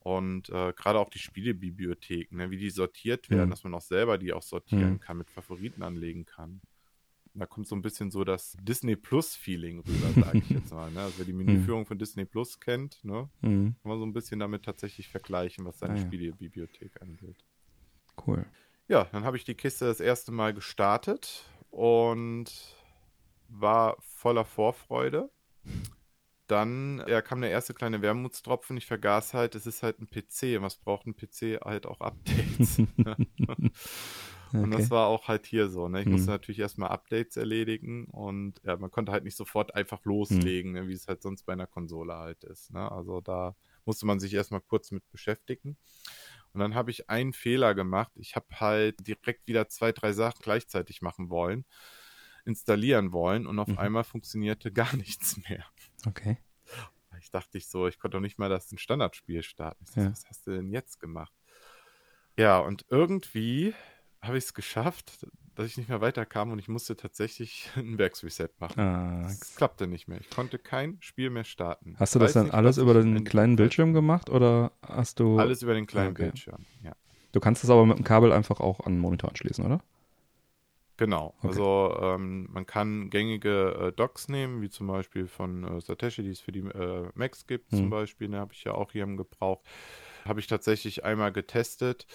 [0.00, 3.50] Und äh, gerade auch die Spielebibliotheken, ne, wie die sortiert werden, mhm.
[3.50, 5.00] dass man auch selber die auch sortieren mhm.
[5.00, 6.60] kann, mit Favoriten anlegen kann.
[7.38, 10.90] Da kommt so ein bisschen so das Disney Plus-Feeling rüber, sage ich jetzt mal.
[10.90, 11.00] Ne?
[11.00, 11.38] Also wer die mhm.
[11.44, 11.86] Menüführung mhm.
[11.86, 13.76] von Disney Plus kennt, ne, mhm.
[13.82, 16.02] kann man so ein bisschen damit tatsächlich vergleichen, was seine ah, ja.
[16.02, 17.44] Spielebibliothek angeht.
[18.26, 18.46] Cool.
[18.88, 22.76] Ja, dann habe ich die Kiste das erste Mal gestartet und
[23.48, 25.30] war voller Vorfreude.
[26.46, 28.76] Dann ja, kam der erste kleine Wermutstropfen.
[28.76, 30.62] Ich vergaß halt, es ist halt ein PC.
[30.62, 31.60] Was braucht ein PC?
[31.64, 32.80] Halt auch Updates.
[34.52, 34.82] Und okay.
[34.82, 35.88] das war auch halt hier so.
[35.88, 36.00] Ne?
[36.00, 36.12] Ich hm.
[36.12, 40.84] musste natürlich erstmal Updates erledigen und ja, man konnte halt nicht sofort einfach loslegen, hm.
[40.84, 40.88] ne?
[40.88, 42.72] wie es halt sonst bei einer Konsole halt ist.
[42.72, 42.90] Ne?
[42.90, 45.76] Also da musste man sich erstmal kurz mit beschäftigen.
[46.52, 48.12] Und dann habe ich einen Fehler gemacht.
[48.14, 51.64] Ich habe halt direkt wieder zwei, drei Sachen gleichzeitig machen wollen
[52.46, 53.78] installieren wollen und auf mhm.
[53.78, 55.64] einmal funktionierte gar nichts mehr.
[56.06, 56.38] Okay.
[57.20, 59.84] Ich dachte ich so, ich konnte doch nicht mal das Standardspiel starten.
[59.86, 60.10] So, ja.
[60.10, 61.32] Was hast du denn jetzt gemacht?
[62.38, 63.74] Ja, und irgendwie
[64.26, 68.60] habe ich es geschafft, dass ich nicht mehr weiterkam und ich musste tatsächlich ein Werksreset
[68.60, 68.80] machen.
[68.80, 70.20] Ah, es klappte nicht mehr.
[70.20, 71.96] Ich konnte kein Spiel mehr starten.
[71.98, 75.38] Hast du das dann nicht, alles über den kleinen Bildschirm gemacht oder hast du.
[75.38, 76.24] Alles über den kleinen okay.
[76.24, 76.92] Bildschirm, ja.
[77.32, 79.82] Du kannst es aber mit dem Kabel einfach auch an den Monitor anschließen, oder?
[80.98, 81.48] Genau, okay.
[81.48, 86.30] also ähm, man kann gängige äh, Docs nehmen, wie zum Beispiel von äh, Satoshi, die
[86.30, 87.78] es für die äh, Macs gibt, hm.
[87.78, 89.62] zum Beispiel, ne, habe ich ja auch hier im Gebrauch.
[90.24, 92.06] Habe ich tatsächlich einmal getestet,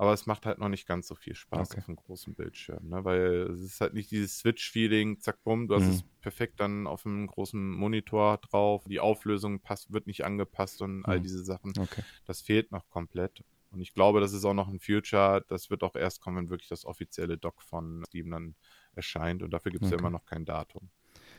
[0.00, 1.80] aber es macht halt noch nicht ganz so viel Spaß okay.
[1.80, 5.74] auf einem großen Bildschirm, ne, weil es ist halt nicht dieses Switch-Feeling, zack, bumm, du
[5.74, 5.90] hast hm.
[5.90, 11.04] es perfekt dann auf einem großen Monitor drauf, die Auflösung passt, wird nicht angepasst und
[11.04, 11.74] all diese Sachen.
[11.78, 12.02] Okay.
[12.24, 13.44] Das fehlt noch komplett.
[13.72, 15.44] Und ich glaube, das ist auch noch ein Future.
[15.48, 18.54] Das wird auch erst kommen, wenn wirklich das offizielle Doc von Steam dann
[18.94, 19.42] erscheint.
[19.42, 19.96] Und dafür gibt es okay.
[19.96, 20.88] ja immer noch kein Datum.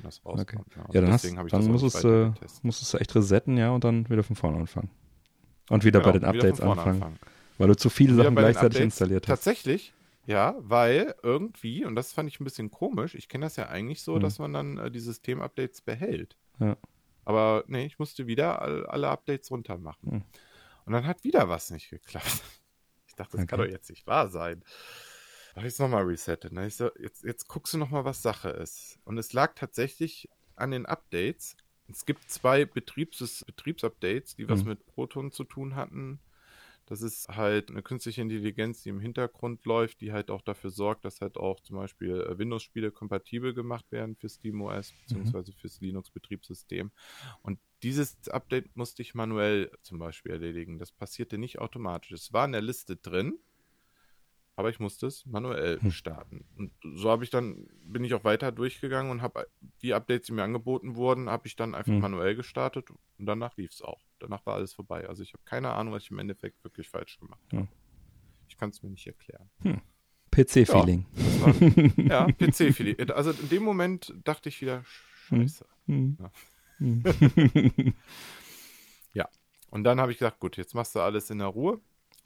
[0.04, 0.68] Das rauskommt.
[0.68, 0.80] Okay.
[0.80, 3.84] Ja, also ja, dann, hast, dann muss, es, äh, muss es echt resetten, ja, und
[3.84, 4.92] dann wieder von vorne anfangen.
[5.70, 7.20] Und wieder genau, bei den Updates anfangen, anfangen,
[7.62, 9.44] Weil du zu viele Sachen gleichzeitig installiert hast.
[9.44, 9.94] Tatsächlich,
[10.26, 14.02] ja, weil irgendwie, und das fand ich ein bisschen komisch, ich kenne das ja eigentlich
[14.02, 14.22] so, hm.
[14.22, 16.38] dass man dann äh, die System-Updates behält.
[16.60, 16.78] Ja.
[17.26, 20.12] Aber nee, ich musste wieder all, alle Updates runter machen.
[20.12, 20.24] Hm.
[20.86, 22.42] Und dann hat wieder was nicht geklappt.
[23.08, 23.50] Ich dachte, das okay.
[23.50, 24.64] kann doch jetzt nicht wahr sein.
[25.58, 26.54] Habe ich es nochmal resettet.
[26.54, 26.68] Ne?
[26.68, 29.00] Ich so, jetzt, jetzt guckst du nochmal, was Sache ist.
[29.04, 31.58] Und es lag tatsächlich an den Updates.
[31.90, 34.70] Es gibt zwei Betriebs Betriebsupdates, die was hm.
[34.70, 36.22] mit Proton zu tun hatten.
[36.92, 41.06] Das ist halt eine künstliche Intelligenz, die im Hintergrund läuft, die halt auch dafür sorgt,
[41.06, 45.38] dass halt auch zum Beispiel äh, Windows-Spiele kompatibel gemacht werden für SteamOS bzw.
[45.38, 45.54] Mhm.
[45.54, 46.92] fürs Linux-Betriebssystem.
[47.44, 50.80] Und dieses Update musste ich manuell zum Beispiel erledigen.
[50.80, 52.12] Das passierte nicht automatisch.
[52.12, 53.40] Es war in der Liste drin,
[54.58, 55.92] aber ich musste es manuell hm.
[55.92, 56.44] starten.
[56.58, 59.48] Und so habe ich dann, bin ich auch weiter durchgegangen und habe
[59.82, 62.02] die Updates, die mir angeboten wurden, habe ich dann einfach hm.
[62.02, 64.11] manuell gestartet und danach lief es auch.
[64.22, 65.08] Danach war alles vorbei.
[65.08, 67.64] Also ich habe keine Ahnung, was ich im Endeffekt wirklich falsch gemacht habe.
[67.64, 67.68] Ja.
[68.48, 69.50] Ich kann es mir nicht erklären.
[69.62, 69.82] Hm.
[70.32, 71.06] PC-Feeling.
[71.98, 73.10] Ja, ja PC-Feeling.
[73.12, 74.84] Also in dem Moment dachte ich wieder,
[75.30, 75.48] hm.
[75.48, 75.66] scheiße.
[75.88, 76.18] Hm.
[76.20, 76.32] Ja.
[76.78, 77.04] Hm.
[79.14, 79.30] ja.
[79.70, 81.82] Und dann habe ich gesagt, gut, jetzt machst du alles in der Ruhe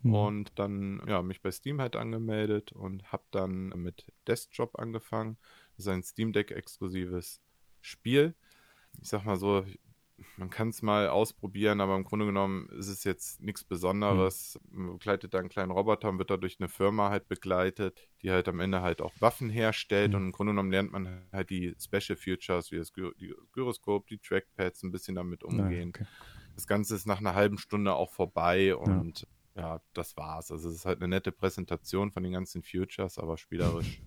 [0.05, 0.13] Mhm.
[0.13, 5.37] Und dann, ja, mich bei Steam halt angemeldet und habe dann mit Desktop angefangen.
[5.75, 7.41] Das ist ein Steam Deck exklusives
[7.81, 8.35] Spiel.
[9.01, 9.65] Ich sag mal so,
[10.37, 14.59] man kann es mal ausprobieren, aber im Grunde genommen ist es jetzt nichts Besonderes.
[14.69, 18.31] Man begleitet da einen kleinen Roboter und wird da durch eine Firma halt begleitet, die
[18.31, 20.15] halt am Ende halt auch Waffen herstellt mhm.
[20.15, 23.11] und im Grunde genommen lernt man halt die Special Features wie das Gy
[23.51, 25.91] Gyroskop, die Trackpads ein bisschen damit ah, umgehen.
[25.95, 26.07] Ja, okay.
[26.55, 30.51] Das Ganze ist nach einer halben Stunde auch vorbei und ja, das war's.
[30.51, 34.01] Also es ist halt eine nette Präsentation von den ganzen Futures, aber spielerisch.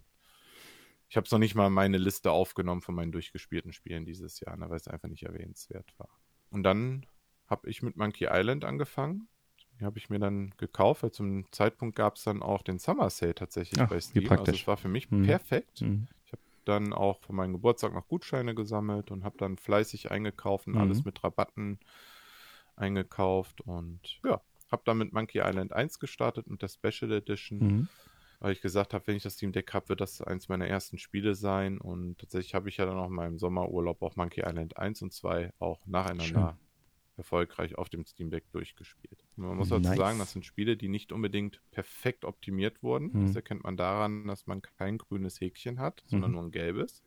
[1.09, 4.41] Ich habe es noch nicht mal in meine Liste aufgenommen von meinen durchgespielten Spielen dieses
[4.41, 6.11] Jahr, ne, weil es einfach nicht erwähnenswert war.
[6.51, 7.07] Und dann
[7.47, 9.29] habe ich mit Monkey Island angefangen.
[9.79, 13.11] Die habe ich mir dann gekauft, weil zum Zeitpunkt gab es dann auch den Summer
[13.11, 14.29] Sale tatsächlich Ach, bei Steam.
[14.31, 15.25] Also es war für mich mhm.
[15.25, 15.81] perfekt.
[15.81, 16.09] Mhm.
[16.27, 20.67] Ich habe dann auch für meinen Geburtstag noch Gutscheine gesammelt und habe dann fleißig eingekauft
[20.67, 20.81] und mhm.
[20.81, 21.79] alles mit Rabatten
[22.77, 27.89] eingekauft und ja, habe dann mit Monkey Island 1 gestartet mit der Special Edition.
[28.41, 28.45] Mhm.
[28.45, 30.99] Weil ich gesagt habe, wenn ich das Steam Deck habe, wird das eins meiner ersten
[30.99, 31.79] Spiele sein.
[31.79, 35.13] Und tatsächlich habe ich ja dann auch in meinem Sommerurlaub auch Monkey Island 1 und
[35.13, 37.17] 2 auch nacheinander Schön.
[37.17, 39.25] erfolgreich auf dem Steam Deck durchgespielt.
[39.37, 39.99] Und man muss dazu nice.
[39.99, 43.11] sagen, das sind Spiele, die nicht unbedingt perfekt optimiert wurden.
[43.13, 43.27] Mhm.
[43.27, 46.37] Das erkennt man daran, dass man kein grünes Häkchen hat, sondern mhm.
[46.37, 47.03] nur ein gelbes.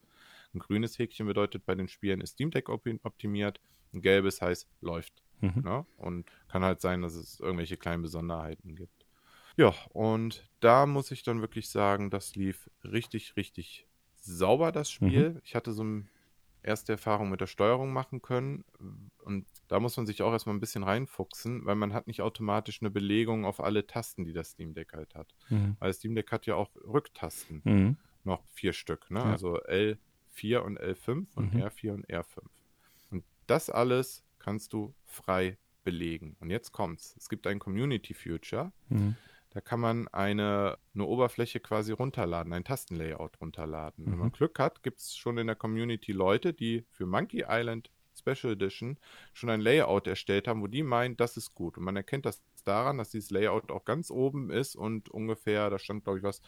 [0.54, 3.62] Ein grünes Häkchen bedeutet bei den Spielen ist Steam Deck optimiert.
[3.94, 5.24] Ein gelbes heißt läuft.
[5.40, 5.62] Mhm.
[5.64, 5.86] Ne?
[5.98, 9.01] Und kann halt sein, dass es irgendwelche kleinen Besonderheiten gibt.
[9.58, 15.32] Ja, und da muss ich dann wirklich sagen, das lief richtig, richtig sauber, das Spiel.
[15.32, 15.42] Mhm.
[15.44, 16.06] Ich hatte so eine
[16.64, 18.64] erste Erfahrung mit der Steuerung machen können.
[19.24, 22.82] Und da muss man sich auch erstmal ein bisschen reinfuchsen, weil man hat nicht automatisch
[22.82, 25.34] eine Belegung auf alle Tasten, die das Steam Deck halt hat.
[25.50, 25.76] Mhm.
[25.80, 27.62] Weil das Steam Deck hat ja auch Rücktasten.
[27.64, 27.98] Mhm.
[28.24, 29.20] Noch vier Stück, ne?
[29.20, 29.32] Ja.
[29.32, 31.62] Also L4 und L5 und mhm.
[31.62, 32.44] R4 und R5.
[33.10, 36.36] Und das alles kannst du frei belegen.
[36.40, 37.16] Und jetzt kommt's.
[37.18, 38.72] Es gibt ein Community Future.
[38.90, 39.16] Mhm.
[39.52, 44.06] Da kann man eine, eine Oberfläche quasi runterladen, ein Tastenlayout runterladen.
[44.06, 44.12] Mhm.
[44.12, 44.34] Wenn man mhm.
[44.34, 48.98] Glück hat, gibt es schon in der Community Leute, die für Monkey Island Special Edition
[49.34, 51.78] schon ein Layout erstellt haben, wo die meinen, das ist gut.
[51.78, 55.80] Und man erkennt das daran, dass dieses Layout auch ganz oben ist und ungefähr, da
[55.80, 56.42] stand glaube ich was,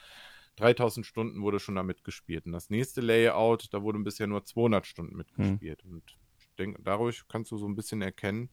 [0.58, 2.46] 3000 Stunden wurde schon damit gespielt.
[2.46, 5.84] Und das nächste Layout, da wurde bisher nur 200 Stunden mitgespielt.
[5.84, 5.94] Mhm.
[5.94, 6.18] Und
[6.58, 8.50] denke, dadurch kannst du so ein bisschen erkennen,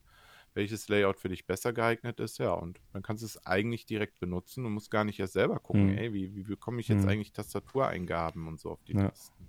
[0.54, 4.18] welches Layout für dich besser geeignet ist, ja, und dann kannst du es eigentlich direkt
[4.18, 5.98] benutzen und musst gar nicht erst selber gucken, mhm.
[5.98, 7.08] ey, wie, wie bekomme ich jetzt mhm.
[7.08, 9.08] eigentlich Tastatureingaben und so auf die ja.
[9.08, 9.46] Tasten.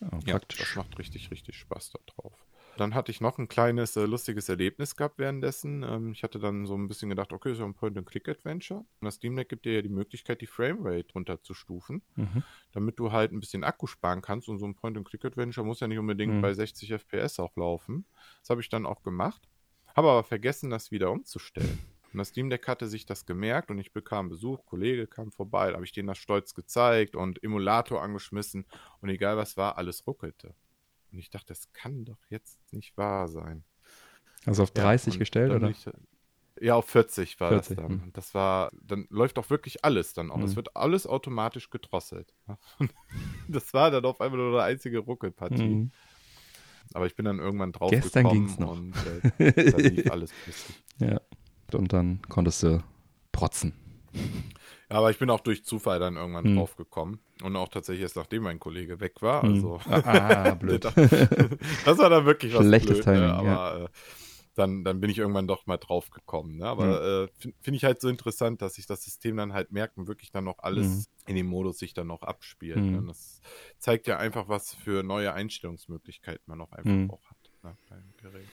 [0.00, 2.32] Ja, ja, das macht richtig, richtig Spaß da drauf.
[2.76, 5.82] Dann hatte ich noch ein kleines, äh, lustiges Erlebnis gehabt währenddessen.
[5.82, 8.80] Ähm, ich hatte dann so ein bisschen gedacht, okay, so ein Point-and-Click-Adventure.
[8.80, 12.42] Und das Steam Deck gibt dir ja die Möglichkeit, die Framerate runterzustufen, mhm.
[12.72, 14.48] damit du halt ein bisschen Akku sparen kannst.
[14.48, 16.40] Und so ein Point-and-Click-Adventure muss ja nicht unbedingt mhm.
[16.40, 18.06] bei 60 FPS auch laufen.
[18.40, 19.42] Das habe ich dann auch gemacht.
[20.00, 21.78] Habe aber vergessen, das wieder umzustellen.
[22.10, 25.68] Und das Steam Deck hatte sich das gemerkt und ich bekam Besuch, Kollege kam vorbei,
[25.68, 28.64] da habe ich denen das stolz gezeigt und Emulator angeschmissen
[29.02, 30.54] und egal was war, alles ruckelte.
[31.12, 33.62] Und ich dachte, das kann doch jetzt nicht wahr sein.
[34.46, 35.68] Also auf 30 ja, gestellt, oder?
[35.68, 35.86] Ich,
[36.62, 38.02] ja, auf 40 war 40, das dann.
[38.04, 38.12] Hm.
[38.14, 40.36] Das war, dann läuft auch wirklich alles dann auch.
[40.36, 40.44] Hm.
[40.44, 42.32] Es wird alles automatisch gedrosselt.
[43.48, 45.58] das war dann auf einmal nur eine einzige Ruckelpartie.
[45.58, 45.92] Hm.
[46.94, 48.72] Aber ich bin dann irgendwann drauf Gestern gekommen ging's noch.
[48.72, 48.94] und
[49.38, 50.82] äh, dann lief alles flüssig.
[50.98, 51.20] Ja,
[51.72, 52.82] und dann konntest du
[53.32, 53.74] protzen.
[54.90, 56.56] Ja, aber ich bin auch durch Zufall dann irgendwann hm.
[56.56, 57.20] drauf gekommen.
[57.42, 59.42] Und auch tatsächlich erst nachdem mein Kollege weg war.
[59.42, 59.54] Hm.
[59.54, 60.84] Also, ah, ah blöd.
[61.84, 63.12] das war dann wirklich was Schlechtes blöd, ne?
[63.14, 63.84] Timing, aber ja.
[63.84, 63.88] äh,
[64.60, 66.58] dann, dann bin ich irgendwann doch mal drauf gekommen.
[66.58, 66.66] Ne?
[66.66, 66.92] Aber mhm.
[67.26, 70.06] äh, finde find ich halt so interessant, dass sich das System dann halt merkt und
[70.06, 71.04] wirklich dann noch alles mhm.
[71.26, 72.76] in dem Modus sich dann noch abspielt.
[72.76, 73.00] Ne?
[73.00, 73.06] Mhm.
[73.08, 73.40] Das
[73.78, 77.10] zeigt ja einfach, was für neue Einstellungsmöglichkeiten man auch einfach mhm.
[77.10, 78.46] auch hat ne, beim Gerät.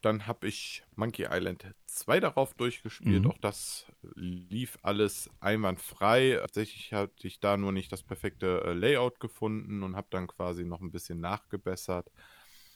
[0.00, 3.22] Dann habe ich Monkey Island 2 darauf durchgespielt.
[3.22, 3.30] Mhm.
[3.30, 6.38] Auch das lief alles einwandfrei.
[6.40, 10.64] Tatsächlich hatte ich da nur nicht das perfekte äh, Layout gefunden und habe dann quasi
[10.64, 12.10] noch ein bisschen nachgebessert.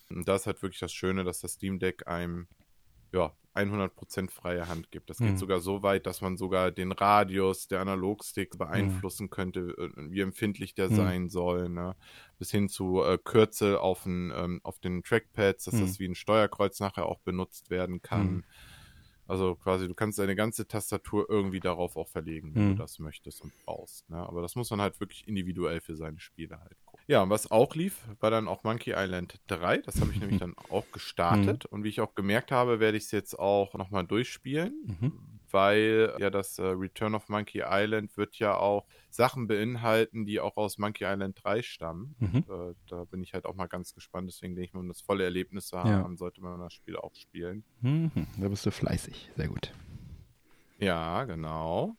[0.08, 2.46] Und das ist halt wirklich das Schöne, dass das Steam Deck einem
[3.12, 5.08] ja, 100% freie Hand gibt.
[5.08, 5.36] Das geht mhm.
[5.38, 9.30] sogar so weit, dass man sogar den Radius der Analogstick beeinflussen mhm.
[9.30, 10.96] könnte, äh, wie empfindlich der mhm.
[10.96, 11.68] sein soll.
[11.68, 11.96] Ne?
[12.38, 15.98] Bis hin zu äh, Kürzel auf, den, ähm, auf den Trackpads, dass das mhm.
[15.98, 18.26] wie ein Steuerkreuz nachher auch benutzt werden kann.
[18.26, 18.44] Mhm.
[19.28, 23.42] Also quasi, du kannst deine ganze Tastatur irgendwie darauf auch verlegen, wenn du das möchtest
[23.42, 24.08] und brauchst.
[24.08, 24.18] Ne?
[24.18, 26.76] Aber das muss man halt wirklich individuell für seine Spiele halt.
[27.08, 29.78] Ja, und was auch lief, war dann auch Monkey Island 3.
[29.78, 31.64] Das habe ich nämlich dann auch gestartet.
[31.64, 31.74] Mhm.
[31.76, 35.12] Und wie ich auch gemerkt habe, werde ich es jetzt auch nochmal durchspielen, mhm.
[35.50, 40.56] weil ja das äh, Return of Monkey Island wird ja auch Sachen beinhalten, die auch
[40.56, 42.16] aus Monkey Island 3 stammen.
[42.18, 42.44] Mhm.
[42.48, 44.28] Äh, da bin ich halt auch mal ganz gespannt.
[44.28, 46.16] Deswegen denke ich um das volle Erlebnis zu haben, ja.
[46.16, 47.62] sollte man das Spiel auch spielen.
[47.82, 48.10] Mhm.
[48.36, 49.30] Da bist du fleißig.
[49.36, 49.72] Sehr gut.
[50.78, 51.96] Ja, genau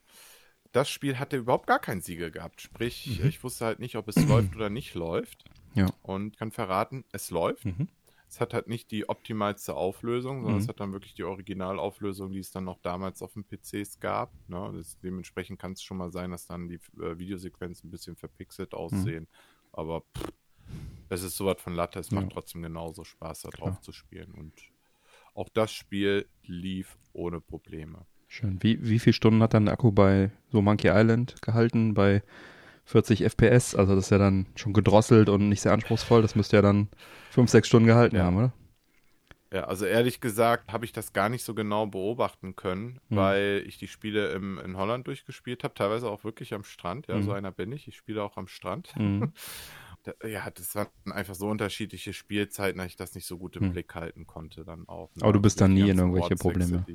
[0.77, 2.61] das Spiel hatte überhaupt gar keinen Siegel gehabt.
[2.61, 3.27] Sprich, mhm.
[3.27, 5.43] ich wusste halt nicht, ob es läuft oder nicht läuft.
[5.73, 5.87] Ja.
[6.03, 7.65] Und kann verraten, es läuft.
[7.65, 7.87] Mhm.
[8.29, 10.61] Es hat halt nicht die optimalste Auflösung, sondern mhm.
[10.61, 14.31] es hat dann wirklich die Originalauflösung, die es dann noch damals auf den PCs gab.
[14.47, 14.71] Ne?
[14.75, 18.73] Das, dementsprechend kann es schon mal sein, dass dann die äh, Videosequenzen ein bisschen verpixelt
[18.73, 18.77] mhm.
[18.77, 19.27] aussehen.
[19.71, 20.31] Aber pff,
[21.09, 22.21] es ist sowas von Latte, es ja.
[22.21, 24.31] macht trotzdem genauso Spaß, da drauf zu spielen.
[24.31, 24.53] Und
[25.33, 28.05] auch das Spiel lief ohne Probleme.
[28.37, 28.61] Schön.
[28.61, 31.95] Wie, wie viele Stunden hat dann der Akku bei so Monkey Island gehalten?
[31.95, 32.21] Bei
[32.85, 33.73] 40 FPS?
[33.73, 36.21] Also das ist ja dann schon gedrosselt und nicht sehr anspruchsvoll.
[36.21, 36.87] Das müsste ja dann
[37.31, 38.25] 5, 6 Stunden gehalten ja.
[38.25, 38.53] haben, oder?
[39.51, 43.17] Ja, also ehrlich gesagt habe ich das gar nicht so genau beobachten können, hm.
[43.17, 47.07] weil ich die Spiele im, in Holland durchgespielt habe, teilweise auch wirklich am Strand.
[47.07, 47.23] Ja, hm.
[47.23, 47.87] so einer bin ich.
[47.87, 48.93] Ich spiele auch am Strand.
[48.97, 49.33] Hm.
[50.23, 53.71] ja, das waren einfach so unterschiedliche Spielzeiten, dass ich das nicht so gut im hm.
[53.71, 55.13] Blick halten konnte dann auch.
[55.15, 55.23] Ne?
[55.23, 56.85] Aber du bist dann nie in irgendwelche Probleme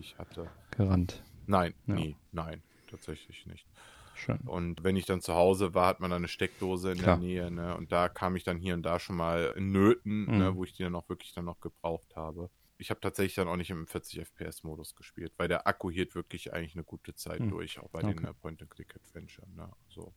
[0.70, 1.22] gerannt.
[1.46, 1.94] Nein, ja.
[1.94, 3.66] nie, nein, tatsächlich nicht.
[4.14, 4.38] Schön.
[4.46, 7.16] Und wenn ich dann zu Hause war, hat man dann eine Steckdose in Klar.
[7.16, 7.76] der Nähe, ne?
[7.76, 10.32] Und da kam ich dann hier und da schon mal in Nöten, ne?
[10.32, 10.38] mhm.
[10.38, 10.56] ne?
[10.56, 12.50] wo ich die dann auch wirklich dann noch gebraucht habe.
[12.78, 16.52] Ich habe tatsächlich dann auch nicht im 40 FPS-Modus gespielt, weil der Akku hielt wirklich
[16.52, 17.50] eigentlich eine gute Zeit mhm.
[17.50, 18.14] durch, auch bei okay.
[18.14, 19.48] den uh, Point-and-Click-Adventure.
[19.56, 19.68] Ne?
[19.88, 20.12] Also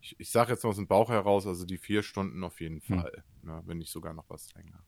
[0.00, 2.80] ich, ich sage jetzt mal aus dem Bauch heraus, also die vier Stunden auf jeden
[2.80, 3.00] hm.
[3.00, 3.50] Fall, mhm.
[3.50, 4.82] ne, wenn nicht sogar noch was länger.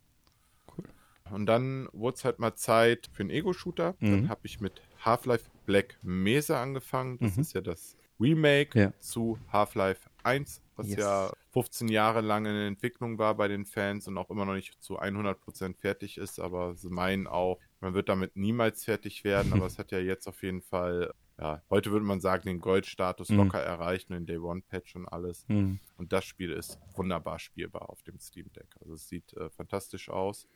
[0.76, 0.84] Cool.
[1.30, 3.94] Und dann wurde es halt mal Zeit für einen Ego-Shooter.
[4.00, 4.10] Mhm.
[4.10, 7.18] Dann habe ich mit Half-Life Black Mesa angefangen.
[7.18, 7.42] Das mhm.
[7.42, 8.92] ist ja das Remake ja.
[9.00, 10.98] zu Half-Life 1, was yes.
[10.98, 14.82] ja 15 Jahre lang in Entwicklung war bei den Fans und auch immer noch nicht
[14.82, 16.38] zu 100% fertig ist.
[16.38, 19.52] Aber sie meinen auch, man wird damit niemals fertig werden.
[19.52, 23.28] aber es hat ja jetzt auf jeden Fall ja, heute würde man sagen, den Goldstatus
[23.28, 23.38] mhm.
[23.38, 25.44] locker erreicht und den Day One Patch und alles.
[25.48, 25.80] Mhm.
[25.96, 28.68] Und das Spiel ist wunderbar spielbar auf dem Steam Deck.
[28.80, 30.46] Also es sieht äh, fantastisch aus.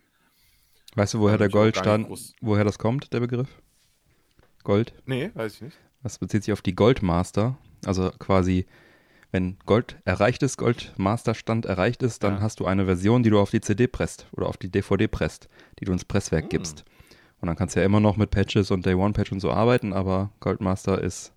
[0.94, 2.08] Weißt du, woher der Gold stand,
[2.40, 3.60] woher das kommt, der Begriff?
[4.68, 4.92] Gold?
[5.06, 5.78] Nee, weiß ich nicht.
[6.02, 7.56] Das bezieht sich auf die Goldmaster.
[7.86, 8.66] Also quasi,
[9.30, 12.40] wenn Gold erreicht ist, Goldmaster-Stand erreicht ist, dann ja.
[12.42, 15.48] hast du eine Version, die du auf die CD presst oder auf die DVD presst,
[15.78, 16.48] die du ins Presswerk hm.
[16.50, 16.84] gibst.
[17.40, 19.50] Und dann kannst du ja immer noch mit Patches und Day One Patch und so
[19.50, 21.32] arbeiten, aber Goldmaster ist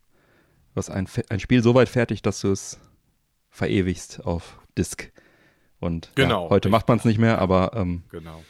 [0.74, 2.82] was ein, ein Spiel so weit fertig, dass du es
[3.50, 5.10] verewigst auf Disk.
[5.80, 8.44] Und genau, ja, heute macht man es nicht mehr, aber ähm, genau.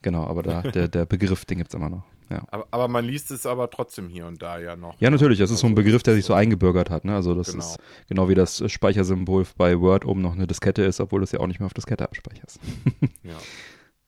[0.00, 2.04] Genau, aber da, der, der Begriff, den gibt es immer noch.
[2.30, 2.42] Ja.
[2.50, 4.98] Aber, aber, man liest es aber trotzdem hier und da ja noch.
[5.00, 5.38] Ja, natürlich.
[5.38, 7.04] Das ist so ein also Begriff, der sich so eingebürgert hat.
[7.04, 7.14] Ne?
[7.14, 7.64] Also das genau.
[7.64, 11.32] ist genau wie das Speichersymbol bei Word oben noch eine Diskette ist, obwohl du es
[11.32, 12.58] ja auch nicht mehr auf Diskette abspeicherst.
[13.22, 13.36] ja.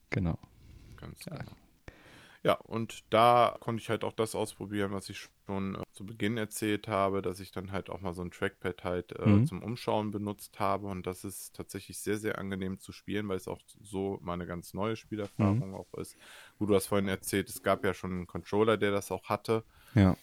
[0.09, 0.37] Genau.
[0.97, 1.37] Ganz genau.
[1.37, 1.45] Ja.
[2.45, 6.37] Ja, und da konnte ich halt auch das ausprobieren, was ich schon äh, zu Beginn
[6.37, 9.47] erzählt habe, dass ich dann halt auch mal so ein Trackpad halt äh, mhm.
[9.47, 10.85] zum Umschauen benutzt habe.
[10.85, 14.45] Und das ist tatsächlich sehr, sehr angenehm zu spielen, weil es auch so mal eine
[14.45, 15.73] ganz neue Spielerfahrung mhm.
[15.73, 16.17] auch ist.
[16.57, 19.63] Gut, du hast vorhin erzählt, es gab ja schon einen Controller, der das auch hatte.
[19.93, 20.15] Ja.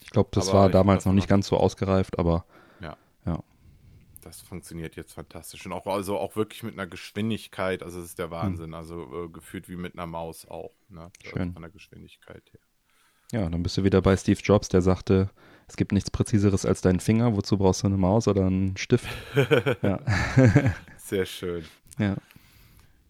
[0.00, 2.44] Ich glaube, das aber war damals noch nicht ganz so ausgereift, aber
[2.80, 2.96] ja.
[3.26, 3.42] ja
[4.22, 5.66] das funktioniert jetzt fantastisch.
[5.66, 8.32] Und auch, also auch wirklich mit einer Geschwindigkeit, also es ist der hm.
[8.32, 8.66] Wahnsinn.
[8.66, 8.74] Hm.
[8.74, 11.10] Also äh, gefühlt wie mit einer Maus auch, ne?
[11.22, 11.52] Schön.
[11.52, 12.60] Von der Geschwindigkeit her.
[13.32, 15.30] Ja, dann bist du wieder bei Steve Jobs, der sagte,
[15.68, 19.06] es gibt nichts Präziseres als deinen Finger, wozu brauchst du eine Maus oder einen Stift?
[19.82, 20.00] ja.
[20.98, 21.64] Sehr schön.
[21.98, 22.16] Ja.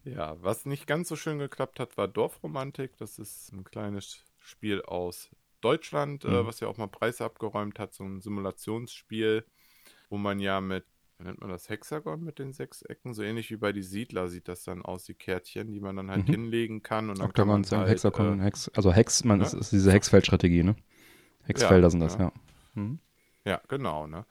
[0.05, 2.97] Ja, was nicht ganz so schön geklappt hat, war Dorfromantik.
[2.97, 6.35] Das ist ein kleines Spiel aus Deutschland, äh, mhm.
[6.35, 9.45] äh, was ja auch mal Preise abgeräumt hat, so ein Simulationsspiel,
[10.09, 10.85] wo man ja mit
[11.23, 13.15] nennt man das Hexagon mit den sechs Ecken?
[13.15, 16.11] So ähnlich wie bei die Siedler sieht das dann aus, die Kärtchen, die man dann
[16.11, 16.33] halt mhm.
[16.33, 17.11] hinlegen kann.
[17.11, 19.47] Und man halt, Hexagon, äh, Hex, also Hex, man, ja?
[19.47, 20.77] ist, ist diese Hexfeldstrategie, ne?
[21.45, 22.21] Hexfelder ja, sind das, ja.
[22.21, 22.33] Ja,
[22.75, 22.99] mhm.
[23.45, 24.25] ja genau, ne?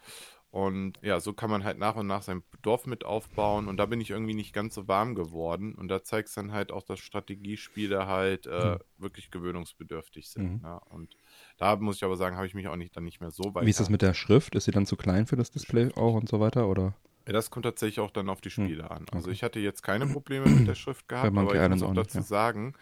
[0.51, 3.67] Und ja, so kann man halt nach und nach sein Dorf mit aufbauen.
[3.67, 5.75] Und da bin ich irgendwie nicht ganz so warm geworden.
[5.75, 8.77] Und da zeigt es dann halt auch, dass Strategiespiele halt äh, mhm.
[8.97, 10.53] wirklich gewöhnungsbedürftig sind.
[10.53, 10.61] Mhm.
[10.63, 10.77] Ja.
[10.89, 11.15] Und
[11.57, 13.65] da muss ich aber sagen, habe ich mich auch nicht dann nicht mehr so weit.
[13.65, 14.55] Wie ist das mit der Schrift?
[14.55, 16.67] Ist sie dann zu klein für das Display auch und so weiter?
[16.67, 16.95] Oder?
[17.27, 18.49] Ja, das kommt tatsächlich auch dann auf die.
[18.49, 18.89] Spiele mhm.
[18.89, 19.05] an.
[19.11, 22.17] Also ich hatte jetzt keine Probleme mit der Schrift gehabt, aber ich muss auch dazu
[22.17, 22.23] ja.
[22.23, 22.73] sagen,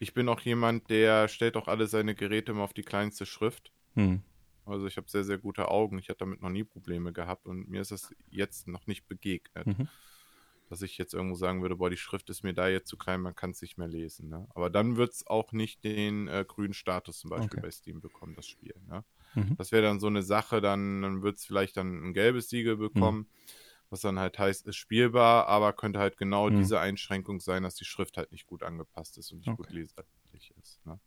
[0.00, 3.70] Ich bin auch jemand, der stellt auch alle seine Geräte immer auf die kleinste Schrift.
[3.94, 4.22] Hm.
[4.64, 5.98] Also ich habe sehr, sehr gute Augen.
[5.98, 9.66] Ich hatte damit noch nie Probleme gehabt und mir ist das jetzt noch nicht begegnet.
[9.66, 9.88] Mhm.
[10.68, 13.20] Dass ich jetzt irgendwo sagen würde, boah, die Schrift ist mir da jetzt zu klein,
[13.20, 14.30] man kann es nicht mehr lesen.
[14.30, 14.46] Ne?
[14.54, 17.60] Aber dann wird es auch nicht den äh, grünen Status zum Beispiel okay.
[17.60, 18.74] bei Steam bekommen, das Spiel.
[18.88, 19.04] Ne?
[19.34, 19.56] Mhm.
[19.58, 22.76] Das wäre dann so eine Sache, dann, dann wird es vielleicht dann ein gelbes Siegel
[22.76, 23.26] bekommen, mhm.
[23.90, 26.56] was dann halt heißt, ist spielbar, aber könnte halt genau mhm.
[26.56, 29.56] diese Einschränkung sein, dass die Schrift halt nicht gut angepasst ist und nicht okay.
[29.56, 30.86] gut leserlich ist.
[30.86, 30.98] Ne?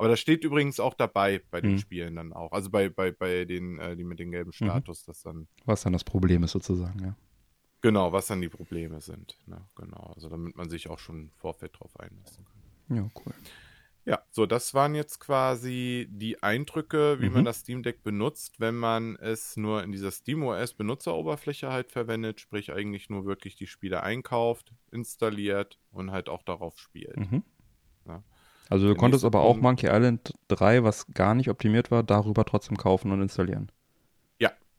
[0.00, 1.78] Aber das steht übrigens auch dabei bei den mhm.
[1.78, 2.52] Spielen dann auch.
[2.52, 4.64] Also bei, bei, bei den, äh, die mit dem gelben mhm.
[4.64, 5.04] Status, mhm.
[5.10, 5.48] dass dann.
[5.66, 7.14] Was dann das Problem ist sozusagen, ja.
[7.82, 9.36] Genau, was dann die Probleme sind.
[9.44, 9.60] Ne?
[9.76, 10.12] Genau.
[10.14, 12.96] Also damit man sich auch schon Vorfeld drauf einlassen kann.
[12.96, 13.34] Ja, cool.
[14.06, 17.34] Ja, so, das waren jetzt quasi die Eindrücke, wie mhm.
[17.34, 22.40] man das Steam Deck benutzt, wenn man es nur in dieser SteamOS Benutzeroberfläche halt verwendet,
[22.40, 27.18] sprich eigentlich nur wirklich die Spiele einkauft, installiert und halt auch darauf spielt.
[27.18, 27.44] Mhm.
[28.70, 32.76] Also du konntest aber auch Monkey Island 3, was gar nicht optimiert war, darüber trotzdem
[32.76, 33.70] kaufen und installieren.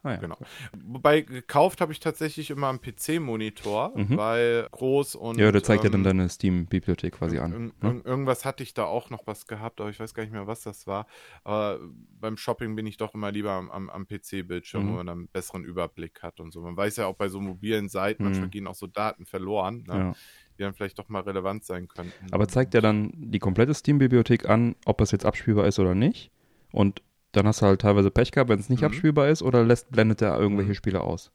[0.04, 0.38] Ah, ja, genau.
[0.84, 4.18] Wobei gekauft habe ich tatsächlich immer am PC-Monitor, mhm.
[4.18, 5.38] weil groß und.
[5.38, 7.72] Ja, der zeigt ähm, ja dann ähm, deine Steam-Bibliothek quasi an.
[7.82, 8.02] Ne?
[8.04, 10.62] Irgendwas hatte ich da auch noch was gehabt, aber ich weiß gar nicht mehr, was
[10.62, 11.06] das war.
[11.44, 11.80] Aber
[12.20, 14.90] beim Shopping bin ich doch immer lieber am, am, am PC-Bildschirm, mhm.
[14.90, 16.62] wo man einen besseren Überblick hat und so.
[16.62, 18.30] Man weiß ja auch bei so mobilen Seiten, mhm.
[18.30, 19.84] manchmal gehen auch so Daten verloren.
[19.88, 19.98] Ne?
[19.98, 20.14] Ja
[20.62, 22.32] die dann vielleicht doch mal relevant sein könnten.
[22.32, 26.32] Aber zeigt ja dann die komplette Steam-Bibliothek an, ob es jetzt abspielbar ist oder nicht.
[26.72, 28.88] Und dann hast du halt teilweise Pech gehabt, wenn es nicht mhm.
[28.88, 30.76] abspielbar ist, oder lässt, blendet er irgendwelche mhm.
[30.76, 31.32] Spiele aus?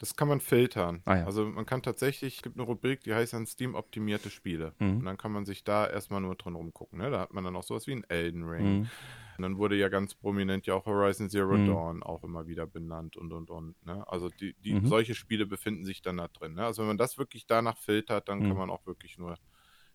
[0.00, 1.02] Das kann man filtern.
[1.04, 1.26] Ah, ja.
[1.26, 4.72] Also man kann tatsächlich, es gibt eine Rubrik, die heißt dann Steam optimierte Spiele.
[4.78, 5.00] Mhm.
[5.00, 6.98] Und dann kann man sich da erstmal nur drin rumgucken.
[6.98, 7.10] Ne?
[7.10, 8.78] Da hat man dann auch sowas wie ein Elden Ring.
[8.78, 8.88] Mhm.
[9.36, 11.66] Und dann wurde ja ganz prominent ja auch Horizon Zero mhm.
[11.66, 13.74] Dawn auch immer wieder benannt und und und.
[13.84, 14.02] Ne?
[14.08, 14.86] Also die, die mhm.
[14.86, 16.54] solche Spiele befinden sich dann da drin.
[16.54, 16.64] Ne?
[16.64, 19.36] Also wenn man das wirklich danach filtert, dann kann man auch wirklich nur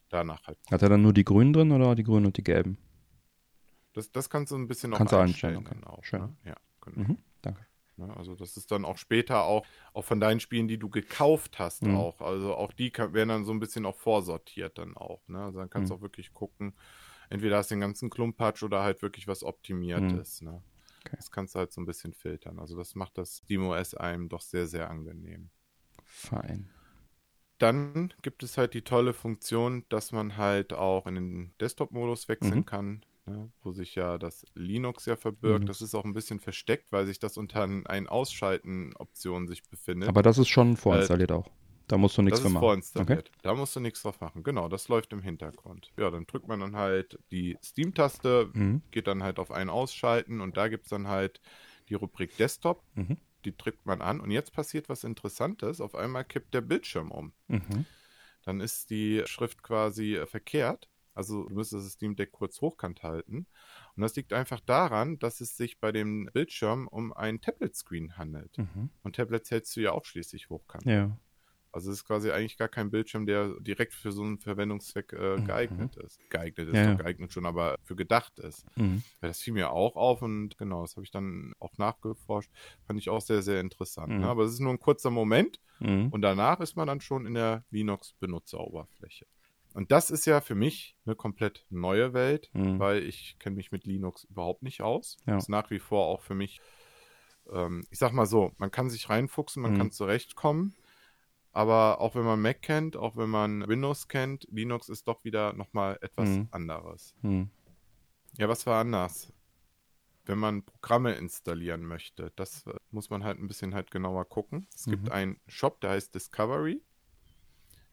[0.09, 0.59] danach halt.
[0.69, 2.77] Hat er dann nur die grünen drin oder die grünen und die gelben?
[3.93, 5.57] Das, das kannst du ein bisschen noch einstellen.
[5.57, 5.75] Okay.
[5.85, 6.21] Auch, Schön.
[6.21, 6.35] Ne?
[6.45, 7.07] Ja, genau.
[7.07, 7.65] Mhm, danke.
[7.97, 11.60] Ne, also das ist dann auch später auch, auch von deinen Spielen, die du gekauft
[11.60, 11.95] hast mhm.
[11.95, 12.21] auch.
[12.21, 15.27] Also auch die kann, werden dann so ein bisschen auch vorsortiert dann auch.
[15.27, 15.41] Ne?
[15.41, 15.99] Also dann kannst du mhm.
[15.99, 16.73] auch wirklich gucken,
[17.29, 20.41] entweder hast du den ganzen Klumpatsch oder halt wirklich was Optimiertes.
[20.41, 20.47] Mhm.
[20.47, 20.63] Ne?
[21.05, 21.15] Okay.
[21.15, 22.60] Das kannst du halt so ein bisschen filtern.
[22.60, 25.49] Also das macht das SteamOS einem doch sehr, sehr angenehm.
[26.03, 26.69] Fein.
[27.60, 32.60] Dann gibt es halt die tolle Funktion, dass man halt auch in den Desktop-Modus wechseln
[32.60, 32.65] mhm.
[32.65, 35.63] kann ne, wo sich ja das Linux ja verbirgt.
[35.63, 35.67] Mhm.
[35.67, 40.09] Das ist auch ein bisschen versteckt, weil sich das unter ein Ausschalten-Option sich befindet.
[40.09, 41.49] Aber das ist schon vorinstalliert äh, auch.
[41.88, 42.63] Da musst du nichts mehr machen.
[42.63, 43.29] Vorinstalliert.
[43.29, 43.39] Okay.
[43.43, 44.43] Da musst du nichts drauf machen.
[44.43, 45.91] Genau, das läuft im Hintergrund.
[45.97, 48.81] Ja, dann drückt man dann halt die Steam-Taste, mhm.
[48.91, 51.41] geht dann halt auf ein Ausschalten und da gibt es dann halt
[51.89, 52.83] die Rubrik Desktop.
[52.95, 53.17] Mhm.
[53.45, 55.79] Die drückt man an und jetzt passiert was Interessantes.
[55.79, 57.33] Auf einmal kippt der Bildschirm um.
[57.47, 57.85] Mhm.
[58.43, 63.01] Dann ist die Schrift quasi äh, verkehrt also du müsstest das Steam Deck kurz hochkant
[63.01, 63.47] halten.
[63.95, 68.58] Und das liegt einfach daran, dass es sich bei dem Bildschirm um ein Tablet-Screen handelt.
[68.58, 68.89] Mhm.
[69.01, 70.86] Und Tablets hältst du ja auch schließlich hochkant.
[70.86, 71.17] Ja.
[71.75, 75.36] Also es ist quasi eigentlich gar kein Bildschirm, der direkt für so einen Verwendungszweck äh,
[75.36, 75.45] mhm.
[75.45, 76.06] geeignet mhm.
[76.06, 76.21] ist.
[76.30, 78.65] Geeignet ist ja, doch geeignet schon, aber für gedacht ist.
[78.78, 79.04] Mhm.
[79.19, 82.49] Weil das fiel mir auch auf und genau, das habe ich dann auch nachgeforscht.
[82.88, 84.10] Fand ich auch sehr, sehr interessant.
[84.10, 84.19] Ne?
[84.19, 84.23] Mhm.
[84.23, 86.08] Aber es ist nur ein kurzer Moment mhm.
[86.12, 89.25] und danach ist man dann schon in der Linux-Benutzeroberfläche.
[89.75, 92.79] Und das ist ja für mich eine komplett neue Welt, mhm.
[92.79, 95.17] weil ich kenne mich mit Linux überhaupt nicht aus.
[95.25, 95.33] Ja.
[95.33, 96.61] Das ist nach wie vor auch für mich,
[97.51, 99.77] ähm, ich sag mal so, man kann sich reinfuchsen, man mhm.
[99.77, 100.77] kann zurechtkommen.
[101.51, 105.51] Aber auch wenn man Mac kennt, auch wenn man Windows kennt, Linux ist doch wieder
[105.51, 106.47] nochmal etwas mhm.
[106.51, 107.13] anderes.
[107.21, 107.49] Mhm.
[108.38, 109.33] Ja, was war anders?
[110.23, 114.67] Wenn man Programme installieren möchte, das äh, muss man halt ein bisschen halt genauer gucken.
[114.73, 115.11] Es gibt mhm.
[115.11, 116.81] einen Shop, der heißt Discovery.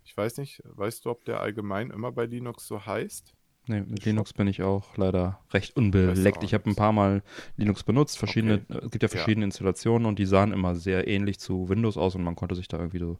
[0.04, 3.34] Ich weiß nicht, weißt du, ob der allgemein immer bei Linux so heißt?
[3.66, 6.42] Nee, mit Linux bin ich auch leider recht unbeleckt.
[6.42, 7.22] Ich habe ein paar Mal
[7.56, 8.78] Linux benutzt, verschiedene, okay.
[8.78, 9.46] Äh, es gibt ja verschiedene ja.
[9.46, 12.78] Installationen und die sahen immer sehr ähnlich zu Windows aus und man konnte sich da
[12.78, 13.18] irgendwie so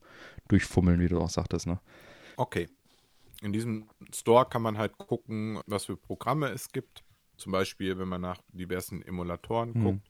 [0.48, 1.80] durchfummeln, wie du auch sagtest, ne?
[2.36, 2.68] Okay.
[3.40, 7.04] In diesem Store kann man halt gucken, was für Programme es gibt.
[7.36, 9.84] Zum Beispiel, wenn man nach diversen Emulatoren hm.
[9.84, 10.08] guckt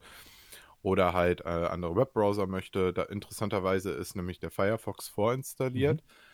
[0.82, 2.92] oder halt äh, andere Webbrowser möchte.
[2.92, 6.02] Da interessanterweise ist nämlich der Firefox vorinstalliert.
[6.02, 6.31] Mhm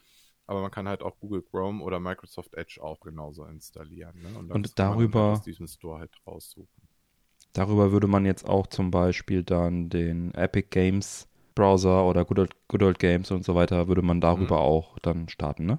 [0.48, 4.20] aber man kann halt auch Google Chrome oder Microsoft Edge auch genauso installieren.
[4.20, 4.38] Ne?
[4.38, 6.88] Und, und darüber aus diesem Store halt raussuchen.
[7.52, 12.56] Darüber würde man jetzt auch zum Beispiel dann den Epic Games Browser oder Good Old,
[12.68, 14.62] Good Old Games und so weiter, würde man darüber mhm.
[14.62, 15.78] auch dann starten, ne?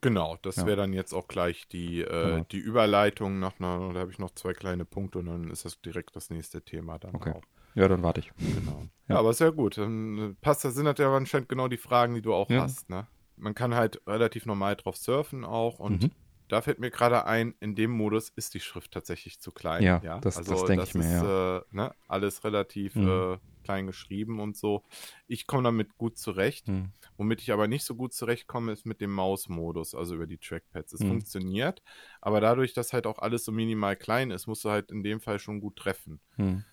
[0.00, 0.66] Genau, das ja.
[0.66, 2.46] wäre dann jetzt auch gleich die, äh, genau.
[2.50, 5.80] die Überleitung nach einer, da habe ich noch zwei kleine Punkte und dann ist das
[5.80, 7.30] direkt das nächste Thema dann okay.
[7.30, 7.42] auch.
[7.74, 8.32] Ja, dann warte ich.
[8.36, 8.82] Genau.
[9.08, 9.78] Ja, ja aber sehr gut.
[9.78, 12.62] Dann äh, passt das, sind ja anscheinend genau die Fragen, die du auch ja.
[12.62, 13.06] hast, ne?
[13.36, 16.10] Man kann halt relativ normal drauf surfen auch und mhm.
[16.48, 19.82] da fällt mir gerade ein, in dem Modus ist die Schrift tatsächlich zu klein.
[19.82, 20.20] Ja, ja?
[20.20, 21.56] das, also das denke ich mir, ist, ja.
[21.58, 23.08] Äh, ne, alles relativ Mhm.
[23.08, 24.82] äh, klein geschrieben und so.
[25.28, 26.66] Ich komme damit gut zurecht.
[26.66, 26.92] Hm.
[27.16, 30.92] Womit ich aber nicht so gut zurechtkomme, ist mit dem Mausmodus, also über die Trackpads.
[30.94, 31.08] Es Mhm.
[31.08, 31.80] funktioniert,
[32.20, 35.20] aber dadurch, dass halt auch alles so minimal klein ist, musst du halt in dem
[35.20, 36.20] Fall schon gut treffen.
[36.36, 36.64] Hm.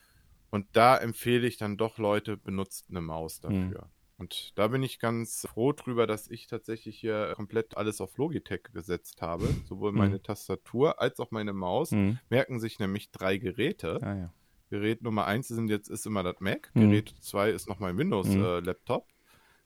[0.50, 3.72] Und da empfehle ich dann doch Leute, benutzt eine Maus Mhm.
[3.72, 3.92] dafür.
[4.20, 8.64] Und da bin ich ganz froh drüber, dass ich tatsächlich hier komplett alles auf Logitech
[8.74, 9.48] gesetzt habe.
[9.68, 9.98] Sowohl Mhm.
[9.98, 11.92] meine Tastatur als auch meine Maus.
[11.92, 12.20] Hm.
[12.30, 14.00] Merken sich nämlich drei Geräte.
[14.04, 14.34] Ah, ja.
[14.70, 16.70] Gerät Nummer eins sind jetzt, ist immer das Mac.
[16.76, 16.82] Mhm.
[16.82, 18.00] Gerät zwei ist noch mein Mhm.
[18.00, 19.08] Windows-Laptop.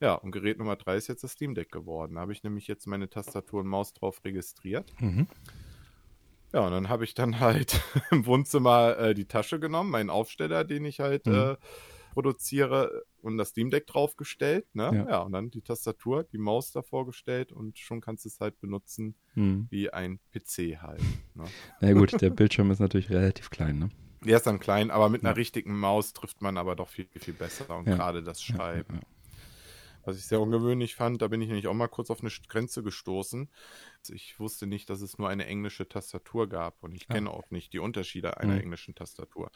[0.00, 2.14] ja, und Gerät Nummer drei ist jetzt das Steam Deck geworden.
[2.14, 4.92] Da habe ich nämlich jetzt meine Tastatur und Maus drauf registriert.
[5.00, 5.26] Mhm.
[6.52, 7.80] Ja, und dann habe ich dann halt
[8.12, 11.34] im Wohnzimmer äh, die Tasche genommen, meinen Aufsteller, den ich halt Mhm.
[11.34, 11.56] äh,
[12.14, 14.66] produziere und das Steam Deck draufgestellt.
[14.74, 14.84] Ne?
[14.94, 15.08] Ja.
[15.10, 15.18] Ja.
[15.22, 19.14] und dann die Tastatur, die Maus davor gestellt und schon kannst du es halt benutzen
[19.34, 19.66] Hm.
[19.70, 21.02] wie ein PC halt.
[21.34, 21.44] Ne?
[21.80, 23.90] Na gut, der Bildschirm ist natürlich relativ klein, ne?
[24.24, 25.34] Der ist dann klein, aber mit einer Ja.
[25.34, 27.96] richtigen Maus trifft man aber doch viel, viel besser und Ja.
[27.96, 29.00] gerade das Schreiben.
[30.06, 32.82] Was ich sehr ungewöhnlich fand, da bin ich nämlich auch mal kurz auf eine Grenze
[32.82, 33.48] gestoßen.
[34.10, 37.14] Ich wusste nicht, dass es nur eine englische Tastatur gab und ich Ah.
[37.14, 38.60] kenne auch nicht die Unterschiede einer Mhm.
[38.60, 39.50] englischen Tastatur.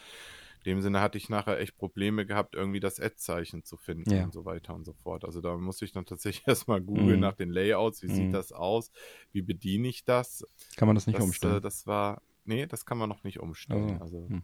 [0.64, 4.24] In dem Sinne hatte ich nachher echt Probleme gehabt, irgendwie das Ad-Zeichen zu finden Ja.
[4.24, 5.24] und so weiter und so fort.
[5.24, 7.20] Also da musste ich dann tatsächlich erstmal googeln Mhm.
[7.20, 8.12] nach den Layouts, wie Mhm.
[8.14, 8.90] sieht das aus,
[9.32, 10.44] wie bediene ich das.
[10.76, 11.56] Kann man das nicht das, umstellen?
[11.58, 14.00] Äh, das war, nee, das kann man noch nicht umstellen.
[14.00, 14.42] Also, Also hm.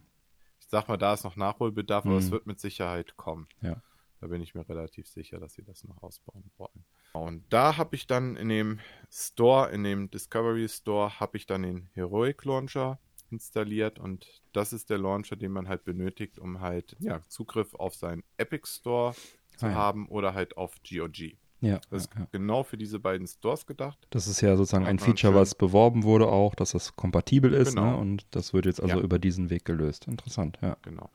[0.59, 2.19] ich sag mal, da ist noch Nachholbedarf, aber Mhm.
[2.19, 3.47] es wird mit Sicherheit kommen.
[3.61, 3.81] Ja.
[4.21, 6.85] Da bin ich mir relativ sicher, dass sie das noch ausbauen wollen.
[7.11, 8.79] Und da habe ich dann in dem
[9.11, 12.99] Store, in dem Discovery Store, habe ich dann den Heroic Launcher
[13.35, 17.93] installiert und das ist der Launcher, den man halt benötigt, um halt ja, Zugriff auf
[17.95, 19.13] seinen Epic Store
[19.57, 19.75] zu Ah, ja.
[19.75, 21.37] haben oder halt auf GOG.
[21.61, 23.97] Ja, Das ist ja, genau für diese beiden Stores gedacht.
[24.09, 27.91] Das ist ja sozusagen ein Feature, was beworben wurde auch, dass das kompatibel ist, Genau.
[27.91, 27.97] ne?
[27.97, 30.07] Und das wird jetzt also über diesen Weg gelöst.
[30.07, 30.75] Interessant, ja.
[30.81, 31.09] Genau.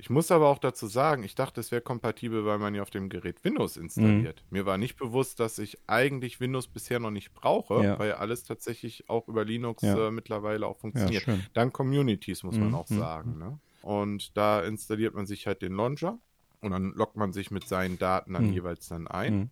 [0.00, 2.88] Ich muss aber auch dazu sagen, ich dachte, es wäre kompatibel, weil man ja auf
[2.88, 4.42] dem Gerät Windows installiert.
[4.48, 7.98] Mir war nicht bewusst, dass ich eigentlich Windows bisher noch nicht brauche, Ja.
[7.98, 10.08] weil alles tatsächlich auch über Linux Ja.
[10.08, 11.22] äh, mittlerweile auch Ja, funktioniert.
[11.24, 11.46] schön.
[11.52, 13.38] Dank Communities, muss man Mhm, auch mhm, sagen.
[13.38, 13.60] Ne?
[13.82, 16.18] Und da installiert man sich halt den Launcher
[16.62, 18.52] und dann loggt man sich mit seinen Daten dann Mhm.
[18.54, 19.50] jeweils dann ein.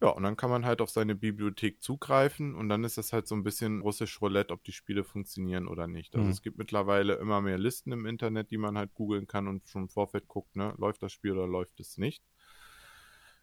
[0.00, 0.06] Mhm.
[0.06, 3.26] Ja, und dann kann man halt auf seine Bibliothek zugreifen und dann ist das halt
[3.28, 6.14] so ein bisschen russisch Roulette, ob die Spiele funktionieren oder nicht.
[6.14, 6.32] Also Mhm.
[6.32, 9.82] es gibt mittlerweile immer mehr Listen im Internet, die man halt googeln kann und schon
[9.82, 12.22] im Vorfeld guckt, ne, läuft das Spiel oder läuft es nicht.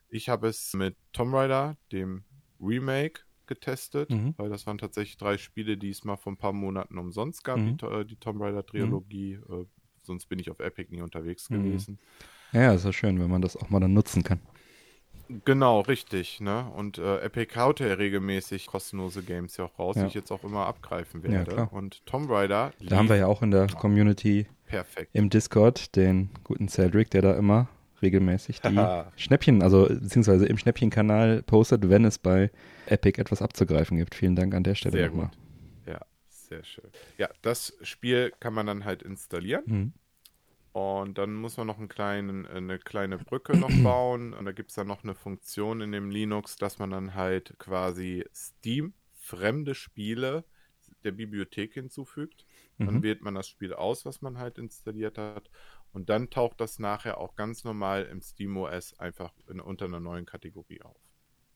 [0.09, 2.23] Ich habe es mit Tomb Raider, dem
[2.59, 4.33] Remake, getestet, Mhm.
[4.37, 7.59] weil das waren tatsächlich drei Spiele, die es mal vor ein paar Monaten umsonst gab,
[7.59, 7.77] Mhm.
[7.77, 9.33] die, äh, die Tomb Raider Trilogie.
[9.35, 9.65] Äh,
[10.03, 11.63] sonst bin ich auf Epic nie unterwegs Mhm.
[11.63, 11.99] gewesen.
[12.51, 14.39] Ja, ja, ist ja schön, wenn man das auch mal dann nutzen kann.
[15.45, 16.69] Genau, richtig, ne?
[16.75, 20.03] Und äh, Epic haut ja regelmäßig kostenlose Games ja auch raus, Ja.
[20.03, 21.51] die ich jetzt auch immer abgreifen Ja, werde.
[21.51, 21.73] klar.
[21.73, 25.09] Und Tomb Raider Da haben wir ja auch in der Community perfekt.
[25.13, 27.67] im Discord den guten Cedric, der da immer
[28.01, 28.77] regelmäßig die.
[29.17, 32.51] Schnäppchen, also beziehungsweise im Schnäppchenkanal postet, wenn es bei
[32.85, 34.15] Epic etwas abzugreifen gibt.
[34.15, 35.25] Vielen Dank an der Stelle Sehr nochmal.
[35.27, 35.37] gut.
[35.93, 35.99] Ja,
[36.29, 36.85] sehr schön.
[37.17, 39.63] Ja, das Spiel kann man dann halt installieren.
[39.65, 39.93] Mhm.
[40.77, 44.33] Und dann muss man noch einen kleinen, eine kleine Brücke noch bauen.
[44.33, 47.57] Und da gibt es dann noch eine Funktion in dem Linux, dass man dann halt
[47.57, 50.45] quasi Steam fremde Spiele
[51.03, 52.45] der Bibliothek hinzufügt.
[52.83, 53.03] Dann Mhm.
[53.03, 55.49] wählt man das Spiel aus, was man halt installiert hat.
[55.93, 60.25] Und dann taucht das nachher auch ganz normal im SteamOS einfach in, unter einer neuen
[60.25, 61.01] Kategorie auf.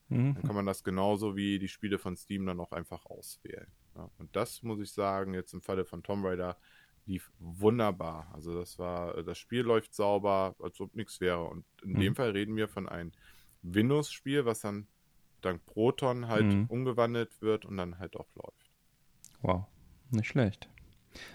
[0.09, 0.33] Mhm.
[0.33, 3.71] Dann kann man das genauso wie die Spiele von Steam dann auch einfach auswählen.
[3.95, 6.57] Ja, und das muss ich sagen, jetzt im Falle von Tomb Raider
[7.05, 8.29] lief wunderbar.
[8.33, 11.43] Also das war, das Spiel läuft sauber, als ob nichts wäre.
[11.43, 11.99] Und in Mhm.
[11.99, 13.11] dem Fall reden wir von einem
[13.63, 14.87] Windows-Spiel, was dann
[15.41, 16.65] dank Proton halt Mhm.
[16.67, 18.71] umgewandelt wird und dann halt auch läuft.
[19.41, 19.65] Wow,
[20.11, 20.69] nicht schlecht.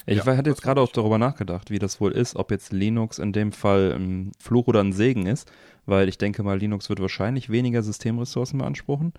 [0.07, 3.19] Ich Ja, hatte jetzt gerade auch darüber nachgedacht, wie das wohl ist, ob jetzt Linux
[3.19, 5.51] in dem Fall ein Fluch oder ein Segen ist,
[5.87, 9.13] weil ich denke mal, Linux wird wahrscheinlich weniger Systemressourcen beanspruchen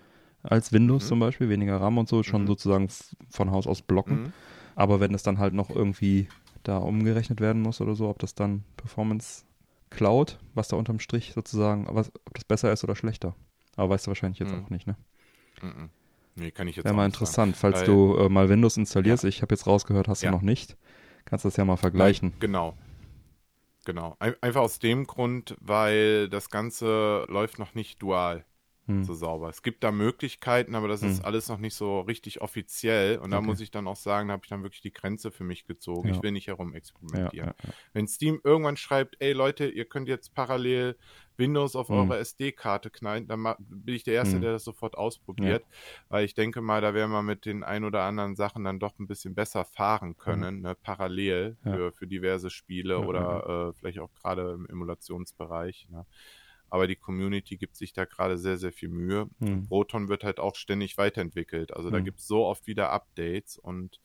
[0.44, 1.08] als Windows Mhm.
[1.08, 2.48] zum Beispiel, weniger RAM und so, schon Mhm.
[2.48, 2.88] sozusagen
[3.30, 4.24] von Haus aus blocken.
[4.24, 4.34] Mhm.
[4.78, 6.28] Aber wenn es dann halt noch irgendwie
[6.62, 9.44] da umgerechnet werden muss oder so, ob das dann Performance
[9.90, 13.36] klaut, was da unterm Strich sozusagen, was, ob das besser ist oder schlechter.
[13.76, 14.66] Aber weißt du wahrscheinlich jetzt Mhm.
[14.66, 14.96] auch nicht, ne?
[15.64, 15.90] Mhm.
[16.36, 17.24] Nee, kann ich jetzt Wäre mal nicht sagen.
[17.24, 19.24] interessant, falls Weil- du äh, mal Windows installierst.
[19.24, 20.30] Ich habe jetzt rausgehört, hast Ja.
[20.30, 20.78] du noch nicht.
[21.26, 22.30] Kannst das ja mal vergleichen.
[22.30, 22.78] Nein, genau.
[23.86, 24.16] Genau.
[24.20, 28.46] Ein, einfach aus dem Grund, weil das Ganze läuft noch nicht dual
[28.88, 29.08] Hm.
[29.08, 29.50] so sauber.
[29.50, 31.26] Es gibt da Möglichkeiten, aber das ist Hm.
[31.26, 33.20] alles noch nicht so richtig offiziell.
[33.20, 33.42] Und da Okay.
[33.42, 36.08] muss ich dann auch sagen, da habe ich dann wirklich die Grenze für mich gezogen.
[36.08, 36.12] Ja.
[36.12, 36.74] Ich will nicht herum
[37.14, 37.54] Ja, experimentieren.
[37.64, 37.74] ja.
[37.94, 40.98] Wenn Steam irgendwann schreibt, ey Leute, ihr könnt jetzt parallel
[41.38, 41.92] Windows auf Hm.
[41.92, 44.42] eure SD-Karte knallen, dann bin ich der Erste, Hm.
[44.42, 45.68] der das sofort ausprobiert,
[46.10, 48.98] weil ich denke mal, da werden wir mit den ein oder anderen Sachen dann doch
[49.00, 54.14] ein bisschen besser fahren können, ne, parallel für, für diverse Spiele oder äh, vielleicht auch
[54.14, 55.88] gerade im Emulationsbereich.
[55.90, 56.06] Ne.
[56.70, 59.30] Aber die Community gibt sich da gerade sehr, sehr viel Mühe.
[59.40, 59.68] Hm.
[59.68, 61.74] Proton wird halt auch ständig weiterentwickelt.
[61.76, 62.02] Also da Hm.
[62.02, 64.00] gibt es so oft wieder Updates und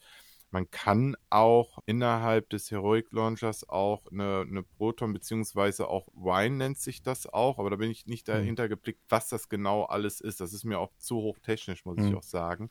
[0.51, 6.79] man kann auch innerhalb des Heroic Launchers auch eine, eine Proton, beziehungsweise auch Wine nennt
[6.79, 8.47] sich das auch, aber da bin ich nicht Hm.
[8.47, 10.41] dahinter geblickt, was das genau alles ist.
[10.41, 12.15] Das ist mir auch zu hochtechnisch, muss ich Hm.
[12.15, 12.69] auch sagen.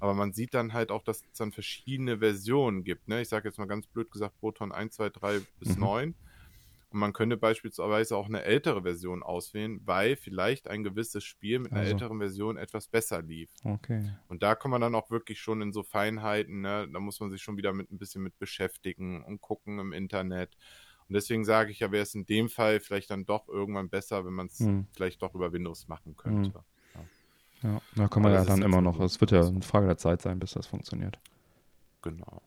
[0.00, 3.08] Aber man sieht dann halt auch, dass es dann verschiedene Versionen gibt.
[3.08, 3.20] Ne?
[3.22, 5.76] Ich sage jetzt mal ganz blöd gesagt, Proton 1, 2, 3 bis Mhm.
[5.76, 6.16] 9.
[6.92, 11.72] Und man könnte beispielsweise auch eine ältere Version auswählen, weil vielleicht ein gewisses Spiel mit
[11.72, 11.92] einer Also.
[11.92, 13.50] älteren Version etwas besser lief.
[13.64, 14.10] Okay.
[14.28, 16.88] Und da kommt man dann auch wirklich schon in so Feinheiten, ne?
[16.92, 20.56] da muss man sich schon wieder mit ein bisschen mit beschäftigen und gucken im Internet.
[21.08, 24.24] Und deswegen sage ich ja, wäre es in dem Fall vielleicht dann doch irgendwann besser,
[24.24, 24.86] wenn man es Hm.
[24.94, 26.64] vielleicht doch über Windows machen könnte.
[27.62, 30.20] Ja, da kann man ja dann immer noch, es wird ja eine Frage der Zeit
[30.22, 31.20] sein, bis das funktioniert.
[32.02, 32.42] Genau.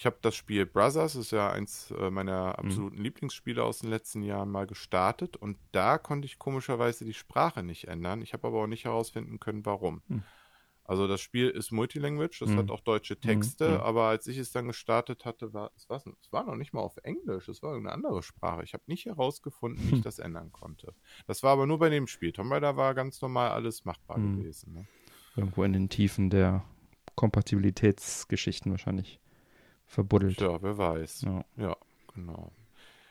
[0.00, 2.14] Ich habe das Spiel Brothers, ist ja eins äh, Mhm.
[2.14, 7.12] meiner absoluten Lieblingsspiele aus den letzten Jahren mal gestartet und da konnte ich komischerweise die
[7.12, 8.22] Sprache nicht ändern.
[8.22, 10.00] Ich habe aber auch nicht herausfinden können, warum.
[10.08, 10.22] Hm.
[10.84, 12.56] Also das Spiel ist Multilanguage, das Hm.
[12.56, 13.80] hat auch deutsche Texte, hm.
[13.82, 16.80] aber als ich es dann gestartet hatte, war es, war's- es war noch nicht mal
[16.80, 18.64] auf Englisch, es war irgendeine andere Sprache.
[18.64, 20.02] Ich habe nicht herausgefunden, wie ich Hm.
[20.04, 20.94] das ändern konnte.
[21.26, 22.32] Das war aber nur bei dem Spiel.
[22.32, 24.38] Tomb Raider war ganz normal alles machbar Hm.
[24.38, 24.72] gewesen.
[24.72, 24.86] Ne?
[25.36, 26.64] Irgendwo in den Tiefen der
[27.16, 29.20] Kompatibilitätsgeschichten wahrscheinlich
[29.90, 30.38] verbuddelt.
[30.38, 31.22] Tja, wer weiß.
[31.22, 31.44] Ja.
[31.56, 31.76] Ja,
[32.14, 32.52] genau.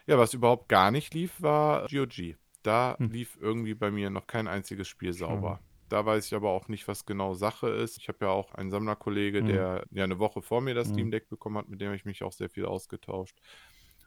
[0.07, 2.35] Ja, was überhaupt gar nicht lief, war GOG.
[2.63, 3.11] Da Hm.
[3.11, 5.59] lief irgendwie bei mir noch kein einziges Spiel sauber.
[5.87, 7.97] Da weiß ich aber auch nicht, was genau Sache ist.
[7.97, 9.47] Ich habe ja auch einen Sammlerkollege, Hm.
[9.47, 10.93] der ja eine Woche vor mir das Hm.
[10.93, 13.37] Steam Deck bekommen hat, mit dem habe ich mich auch sehr viel ausgetauscht.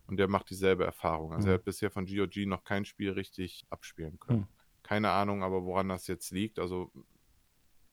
[0.07, 1.33] Und der macht dieselbe Erfahrung.
[1.33, 1.53] Also Hm.
[1.53, 4.43] er hat bisher von GOG noch kein Spiel richtig abspielen können.
[4.43, 4.49] Hm.
[4.83, 6.59] Keine Ahnung, aber woran das jetzt liegt.
[6.59, 6.91] Also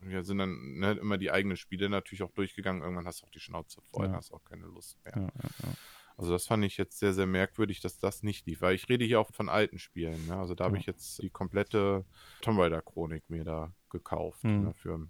[0.01, 2.81] wir sind dann ne, immer die eigenen Spiele natürlich auch durchgegangen.
[2.81, 4.13] Irgendwann hast du auch die Schnauze voll, Ja.
[4.13, 5.13] hast auch keine Lust mehr.
[5.15, 5.73] Ja, ja, ja.
[6.17, 8.61] Also das fand ich jetzt sehr, sehr merkwürdig, dass das nicht lief.
[8.61, 10.27] Weil ich rede hier auch von alten Spielen.
[10.27, 10.35] Ne?
[10.37, 10.81] Also da habe Ja.
[10.81, 12.05] ich jetzt die komplette
[12.41, 14.63] Tomb Raider Chronik mir da gekauft Hm.
[14.65, 14.73] ne?
[14.73, 15.07] für,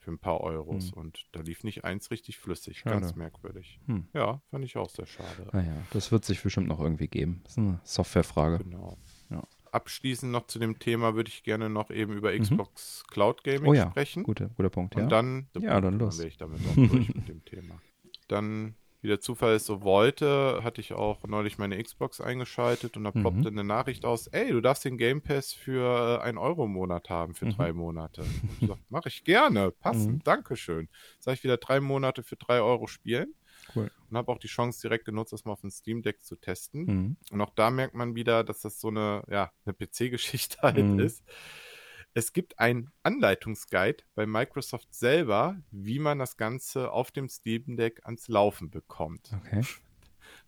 [0.00, 0.90] für ein paar Euros.
[0.90, 0.98] Hm.
[0.98, 2.80] Und da lief nicht eins richtig flüssig.
[2.80, 3.00] Schade.
[3.00, 3.78] Ganz merkwürdig.
[3.86, 4.08] Hm.
[4.14, 5.48] Ja, fand ich auch sehr schade.
[5.52, 7.40] Naja, das wird sich bestimmt noch irgendwie geben.
[7.44, 8.64] Das ist eine Softwarefrage.
[8.64, 8.98] Genau.
[9.72, 12.40] Abschließend noch zu dem Thema würde ich gerne noch eben über Mhm.
[12.42, 14.22] Xbox Cloud Gaming Oh ja, sprechen.
[14.22, 15.08] guter, guter Punkt, Und ja.
[15.08, 16.18] dann, Ja, dann los.
[16.18, 17.80] wäre ich damit auch durch mit dem Thema.
[18.28, 23.04] Dann, wie der Zufall es so wollte, hatte ich auch neulich meine Xbox eingeschaltet und
[23.04, 23.20] da Mhm.
[23.20, 26.72] ploppte eine Nachricht aus, ey, du darfst den Game Pass für äh, ein Euro im
[26.72, 27.50] Monat haben, für Mhm.
[27.50, 28.34] drei Monate.
[28.46, 30.22] Und ich sag, mach ich gerne, passend, Mhm.
[30.24, 30.88] Dankeschön.
[31.18, 33.34] Sag ich wieder drei Monate für drei Euro spielen.
[33.74, 33.90] Cool.
[34.10, 36.84] Und habe auch die Chance direkt genutzt, das mal auf dem Steam Deck zu testen.
[36.84, 37.16] Mhm.
[37.30, 40.98] Und auch da merkt man wieder, dass das so eine, ja, eine PC-Geschichte halt Mhm.
[41.00, 41.22] ist.
[42.14, 48.00] Es gibt einen Anleitungsguide bei Microsoft selber, wie man das Ganze auf dem Steam Deck
[48.04, 49.30] ans Laufen bekommt.
[49.44, 49.62] Okay.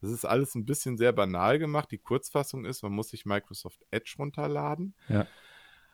[0.00, 1.90] Das ist alles ein bisschen sehr banal gemacht.
[1.90, 4.94] Die Kurzfassung ist, man muss sich Microsoft Edge runterladen.
[5.08, 5.26] Ja.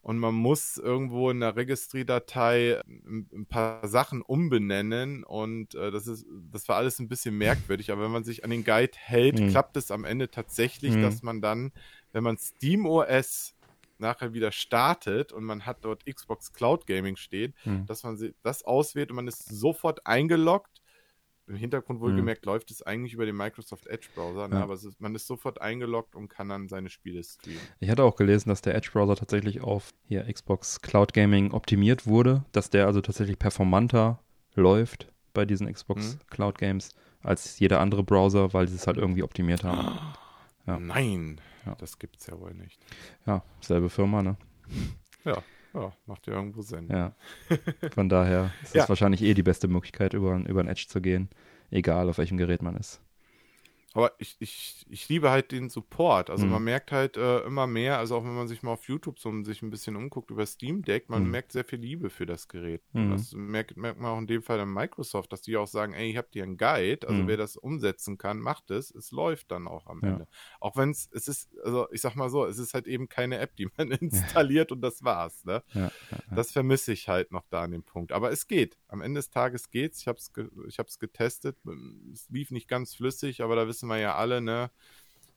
[0.03, 6.07] Und man muss irgendwo in der Registry-Datei ein, ein paar Sachen umbenennen und äh, das
[6.07, 7.90] ist, das war alles ein bisschen merkwürdig.
[7.92, 9.48] Aber wenn man sich an den Guide hält, Mhm.
[9.51, 11.03] klappt es am Ende tatsächlich, Mhm.
[11.03, 11.72] dass man dann,
[12.12, 13.55] wenn man SteamOS
[13.98, 17.84] nachher wieder startet und man hat dort Xbox Cloud Gaming stehen, Mhm.
[17.86, 20.70] dass man das auswählt und man ist sofort eingeloggt.
[21.51, 22.05] Im Hintergrund Mhm.
[22.05, 24.57] wohlgemerkt läuft es eigentlich über den Microsoft Edge Browser, ne?
[24.57, 24.62] Ja.
[24.62, 27.61] aber ist, man ist sofort eingeloggt und kann dann seine Spiele streamen.
[27.80, 32.44] Ich hatte auch gelesen, dass der Edge-Browser tatsächlich auf hier Xbox Cloud Gaming optimiert wurde,
[32.53, 34.20] dass der also tatsächlich performanter
[34.55, 36.20] läuft bei diesen Xbox Mhm.
[36.30, 36.90] Cloud Games
[37.22, 39.98] als jeder andere Browser, weil sie es halt irgendwie optimiert haben.
[40.66, 40.78] Ja.
[40.78, 41.74] Nein, Ja.
[41.74, 42.78] das gibt's ja wohl nicht.
[43.26, 44.36] Ja, selbe Firma, ne?
[45.24, 45.42] Ja,
[45.75, 46.89] ja macht ja irgendwo Sinn.
[46.91, 47.12] Ja.
[47.93, 48.83] Von daher ist Ja.
[48.83, 51.29] das wahrscheinlich eh die beste Möglichkeit, über, über ein Edge zu gehen,
[51.71, 53.01] egal auf welchem Gerät man ist.
[53.93, 56.30] Aber ich, ich, ich liebe halt den Support.
[56.30, 56.53] Also Mhm.
[56.53, 59.32] man merkt halt äh, immer mehr, also auch wenn man sich mal auf YouTube so
[59.43, 61.30] sich ein bisschen umguckt über Steam Deck, man Mhm.
[61.30, 62.82] merkt sehr viel Liebe für das Gerät.
[62.93, 63.11] Mhm.
[63.11, 66.09] Das merkt, merkt man auch in dem Fall an Microsoft, dass die auch sagen, ey,
[66.11, 67.26] ich habe dir einen Guide, also Mhm.
[67.26, 68.93] wer das umsetzen kann, macht es.
[68.95, 70.09] Es läuft dann auch am Ja.
[70.11, 70.28] Ende.
[70.61, 73.38] Auch wenn es, es ist, also ich sag mal so, es ist halt eben keine
[73.38, 73.91] App, die man
[74.38, 75.45] installiert und das war's.
[75.45, 75.64] Ne?
[75.74, 76.18] Ja, ja.
[76.34, 78.12] Das vermisse ich halt noch da an dem Punkt.
[78.12, 78.78] Aber es geht.
[78.88, 80.01] Am Ende des Tages geht's.
[80.01, 81.57] Ich habe es ge ich hab's getestet.
[82.12, 84.70] Es lief nicht ganz flüssig, aber da wissen wir ja alle, ne?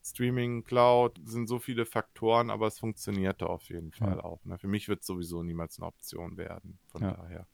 [0.06, 4.24] Streaming, Cloud sind so viele Faktoren, aber es funktionierte auf jeden Fall Ja.
[4.24, 4.44] auch.
[4.44, 4.58] Ne?
[4.58, 6.78] Für mich wird es sowieso niemals eine Option werden.
[6.88, 7.14] Von Ja.
[7.14, 7.48] daher.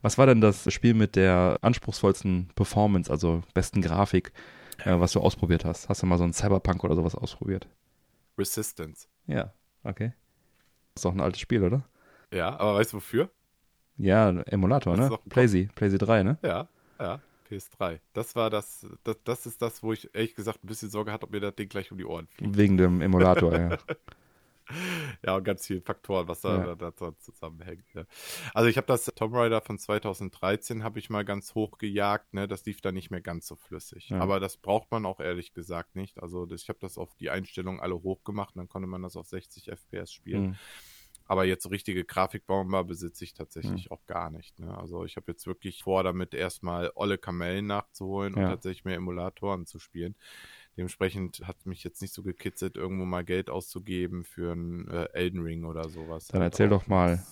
[0.00, 4.32] Was war denn das Spiel mit der anspruchsvollsten Performance, also besten Grafik,
[4.84, 5.88] äh, was du ausprobiert hast?
[5.88, 7.68] Hast du mal so ein Cyberpunk oder sowas ausprobiert?
[8.38, 9.08] Resistance.
[9.26, 9.52] Ja.
[9.82, 10.12] Okay.
[10.94, 11.84] Ist doch ein altes Spiel, oder?
[12.32, 13.30] Ja, aber weißt du wofür?
[13.96, 15.18] Ja, Emulator, Das ne?
[15.28, 16.38] Playsee, Playsee 3, ne?
[16.42, 16.68] Ja,
[17.00, 18.00] ja, PS3.
[18.12, 21.24] Das war das, das, das ist das, wo ich ehrlich gesagt ein bisschen Sorge hatte,
[21.24, 22.56] ob mir das Ding gleich um die Ohren fliegt.
[22.56, 23.78] Wegen dem Emulator, ja.
[25.24, 26.74] Ja, und ganz viele Faktoren, was da, Ja.
[26.74, 27.94] da, da zusammenhängt.
[27.94, 28.06] Ne?
[28.52, 32.46] Also ich habe das Tomb Raider von 2013 habe ich mal ganz hoch gejagt, ne?
[32.46, 34.10] Das lief da nicht mehr ganz so flüssig.
[34.10, 34.20] Ja.
[34.20, 36.22] Aber das braucht man auch ehrlich gesagt nicht.
[36.22, 39.02] Also das, ich habe das auf die Einstellungen alle hoch gemacht und dann konnte man
[39.02, 40.48] das auf 60 FPS spielen.
[40.48, 40.56] Mhm.
[41.28, 44.58] Aber jetzt so richtige Grafikbomber besitze ich tatsächlich auch gar nicht.
[44.58, 44.76] Ne?
[44.76, 48.48] Also ich habe jetzt wirklich vor, damit erstmal olle Kamellen nachzuholen und Ja.
[48.48, 50.16] tatsächlich mehr Emulatoren zu spielen.
[50.78, 55.42] Dementsprechend hat mich jetzt nicht so gekitzelt, irgendwo mal Geld auszugeben für einen äh, Elden
[55.42, 56.28] Ring oder sowas.
[56.28, 56.80] Dann Halt erzähl auch.
[56.80, 57.22] doch mal,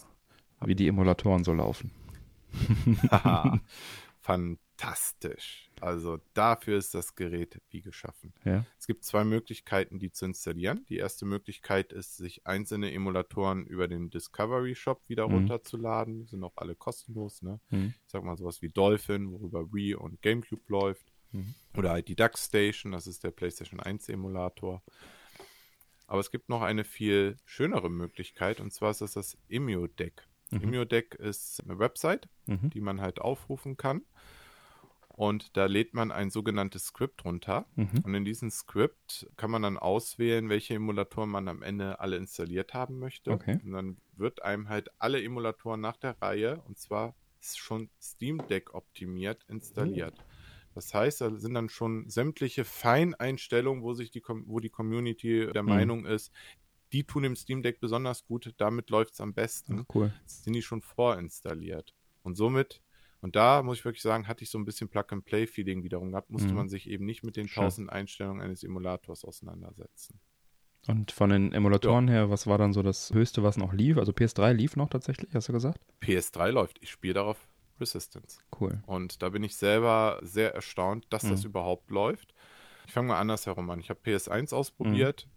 [0.65, 1.91] wie die Emulatoren so laufen.
[4.21, 5.66] Fantastisch.
[5.81, 8.33] Also dafür ist das Gerät wie geschaffen.
[8.45, 8.65] Ja.
[8.79, 10.85] Es gibt zwei Möglichkeiten, die zu installieren.
[10.89, 15.35] Die erste Möglichkeit ist, sich einzelne Emulatoren über den Discovery Shop wieder Mhm.
[15.35, 16.21] runterzuladen.
[16.21, 17.43] Die sind auch alle kostenlos.
[17.43, 17.61] Ne?
[17.71, 17.95] Mhm.
[18.07, 21.13] Ich sag mal sowas wie Dolphin, worüber Wii und GameCube läuft.
[21.33, 21.55] Mhm.
[21.77, 24.83] Oder halt die Duck Station, das ist der PlayStation 1 Emulator.
[26.07, 30.27] Aber es gibt noch eine viel schönere Möglichkeit und zwar ist das das EmuDeck.
[30.53, 30.63] Mhm.
[30.63, 32.71] EmuDeck ist eine Website, Mhm.
[32.71, 34.03] die man halt aufrufen kann.
[35.17, 37.67] Und da lädt man ein sogenanntes Skript runter.
[37.75, 38.03] Mhm.
[38.05, 42.75] Und in diesem Skript kann man dann auswählen, welche Emulatoren man am Ende alle installiert
[42.75, 43.31] haben möchte.
[43.31, 43.59] Okay.
[43.65, 48.75] Und dann wird einem halt alle Emulatoren nach der Reihe, und zwar schon Steam Deck
[48.75, 50.15] optimiert, installiert.
[50.19, 50.23] Oh.
[50.75, 55.63] Das heißt, da sind dann schon sämtliche Feineinstellungen, wo sich die, wo die Community der
[55.63, 55.69] Mhm.
[55.69, 56.31] Meinung ist,
[56.93, 60.13] die tun dem Steam Deck besonders gut, damit läuft es am besten Ach, cool.
[60.27, 61.95] sind die schon vorinstalliert.
[62.23, 62.83] Und somit,
[63.27, 66.51] und da muss ich wirklich sagen, hatte ich so ein bisschen Plug-and-Play-Feeling wiederum gehabt, musste
[66.51, 66.55] Mhm.
[66.57, 67.65] man sich eben nicht mit den Schön.
[67.65, 70.21] tausend Einstellungen eines Emulators auseinandersetzen.
[70.87, 73.99] Und von den Emulatoren her, was war dann so das Höchste, was noch lief?
[73.99, 75.81] Also PS3 lief noch tatsächlich, hast du gesagt?
[76.01, 77.49] PS3 läuft, ich spiele darauf
[77.81, 78.39] Resistance.
[78.61, 78.81] Cool.
[78.87, 81.51] Und da bin ich selber sehr erstaunt, dass das Mhm.
[81.51, 82.33] überhaupt läuft.
[82.87, 83.81] Ich fange mal andersherum an.
[83.81, 85.29] Ich habe PS1 ausprobiert.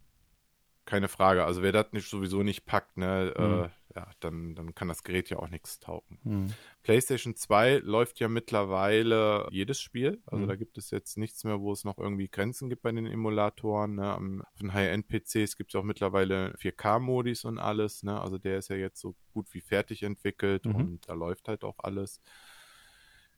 [0.85, 1.43] Keine Frage.
[1.43, 3.63] Also wer das nicht sowieso nicht packt, ne, Mhm.
[3.65, 6.19] äh, ja, dann, dann kann das Gerät ja auch nichts taugen.
[6.23, 6.53] Mhm.
[6.83, 10.21] PlayStation 2 läuft ja mittlerweile jedes Spiel.
[10.25, 10.47] Also Mhm.
[10.47, 13.95] da gibt es jetzt nichts mehr, wo es noch irgendwie Grenzen gibt bei den Emulatoren.
[13.95, 14.13] Ne?
[14.13, 18.03] Am, auf den High-End-PCs gibt es auch mittlerweile 4K-Modis und alles.
[18.03, 18.19] Ne?
[18.21, 20.75] Also der ist ja jetzt so gut wie fertig entwickelt Mhm.
[20.75, 22.21] und da läuft halt auch alles.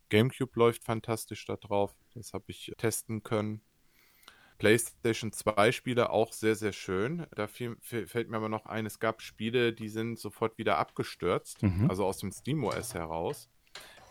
[0.10, 1.96] GameCube läuft fantastisch da drauf.
[2.14, 3.62] Das habe ich testen können.
[4.62, 7.26] PlayStation 2 Spiele auch sehr, sehr schön.
[7.36, 11.64] Da fiel, fällt mir aber noch ein, es gab Spiele, die sind sofort wieder abgestürzt,
[11.64, 11.90] Mhm.
[11.90, 13.50] also aus dem SteamOS heraus.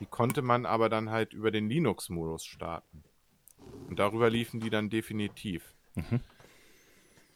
[0.01, 3.05] Die konnte man aber dann halt über den Linux-Modus starten.
[3.89, 5.75] Und darüber liefen die dann definitiv.
[5.95, 6.21] Mhm.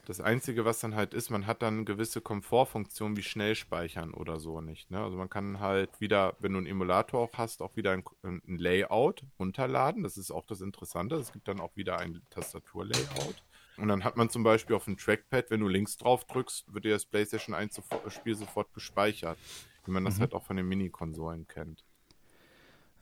[0.05, 4.61] Das Einzige, was dann halt ist, man hat dann gewisse Komfortfunktionen wie Schnellspeichern oder so
[4.61, 4.91] nicht.
[4.91, 4.99] Ne?
[5.03, 8.57] Also man kann halt wieder, wenn du einen Emulator auch hast, auch wieder ein, ein
[8.57, 10.03] Layout runterladen.
[10.03, 11.15] Das ist auch das Interessante.
[11.15, 13.43] Es gibt dann auch wieder ein Tastatur-Layout.
[13.77, 16.85] Und dann hat man zum Beispiel auf dem Trackpad, wenn du links drauf drückst, wird
[16.85, 19.37] dir das PlayStation 1 sofort, Spiel sofort gespeichert.
[19.85, 20.21] Wie man das Mhm.
[20.21, 21.83] halt auch von den Mini-Konsolen kennt.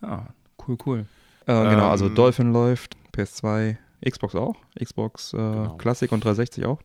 [0.02, 0.34] Ja,
[0.68, 1.00] cool, cool.
[1.46, 5.78] Äh, genau, also Ähm, Dolphin läuft, PS2, Xbox auch, Xbox äh, Genau.
[5.78, 6.82] Classic und 360 auch.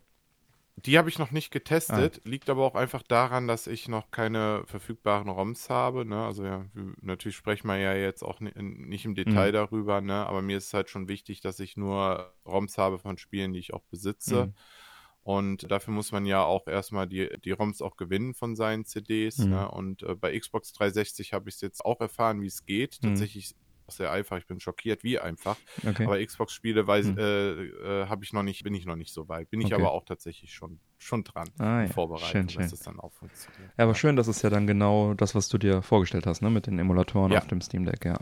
[0.86, 2.28] Die habe ich noch nicht getestet, Ah.
[2.28, 6.04] liegt aber auch einfach daran, dass ich noch keine verfügbaren ROMs habe.
[6.04, 6.24] Ne?
[6.24, 9.54] Also ja, wir- natürlich sprechen wir ja jetzt auch ni- nicht im Detail Mhm.
[9.54, 10.26] darüber, ne?
[10.26, 13.58] aber mir ist es halt schon wichtig, dass ich nur ROMs habe von Spielen, die
[13.60, 14.46] ich auch besitze.
[14.46, 14.54] Mhm.
[15.22, 19.38] Und dafür muss man ja auch erstmal die, die ROMs auch gewinnen von seinen CDs.
[19.38, 19.50] Mhm.
[19.50, 19.70] Ne?
[19.70, 22.98] Und äh, bei Xbox 360 habe ich es jetzt auch erfahren, wie es geht.
[23.02, 23.08] Mhm.
[23.08, 23.54] Tatsächlich
[23.90, 24.38] sehr einfach.
[24.38, 25.56] Ich bin schockiert, wie einfach.
[25.86, 26.04] Okay.
[26.04, 27.18] Aber Xbox-Spiele Hm.
[27.18, 29.50] äh, äh, habe ich noch nicht, bin ich noch nicht so weit.
[29.50, 29.74] Bin ich Okay.
[29.76, 31.48] aber auch tatsächlich schon, schon dran.
[31.58, 31.86] ah, ja.
[31.88, 32.70] Vorbereitung, Schön, dass schön.
[32.70, 33.72] das dann auch funktioniert.
[33.76, 36.50] Ja, aber schön, das ist ja dann genau das, was du dir vorgestellt hast, ne?
[36.50, 37.38] Mit den Emulatoren Ja.
[37.38, 38.18] auf dem Steam Deck, ja.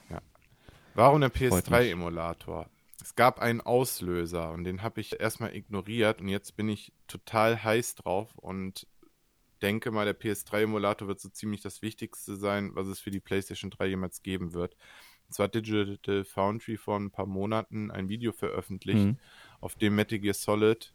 [0.94, 1.64] Warum der Freut mich.
[1.64, 2.68] PS3-Emulator?
[3.02, 7.62] Es gab einen Auslöser und den habe ich erstmal ignoriert und jetzt bin ich total
[7.62, 8.86] heiß drauf und
[9.62, 13.70] denke mal, der PS3-Emulator wird so ziemlich das Wichtigste sein, was es für die PlayStation
[13.70, 14.76] 3 jemals geben wird.
[15.26, 19.18] Und zwar Digital Foundry vor ein paar Monaten ein Video veröffentlicht, Mhm.
[19.60, 20.92] auf dem Metal Gear Solid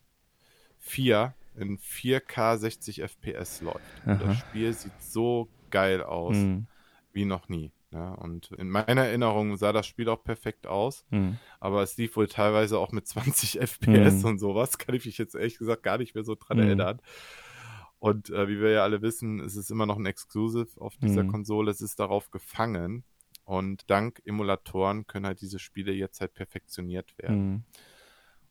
[0.80, 3.82] 4 in 4K 60 FPS läuft.
[4.06, 6.68] Das Spiel sieht so geil aus Mhm.
[7.12, 7.72] wie noch nie.
[7.92, 11.38] Ja, und in meiner Erinnerung sah das Spiel auch perfekt aus, Mhm.
[11.60, 14.26] aber es lief wohl teilweise auch mit 20 FPS Mhm.
[14.30, 14.78] und sowas.
[14.78, 16.64] Kann ich mich jetzt ehrlich gesagt gar nicht mehr so dran Mhm.
[16.64, 17.02] erinnern.
[18.00, 21.24] Und äh, wie wir ja alle wissen, ist es immer noch ein Exclusive auf dieser
[21.24, 21.28] Mhm.
[21.32, 21.70] Konsole.
[21.70, 23.04] Es ist darauf gefangen.
[23.44, 27.52] Und dank Emulatoren können halt diese Spiele jetzt halt perfektioniert werden.
[27.52, 27.64] Mhm.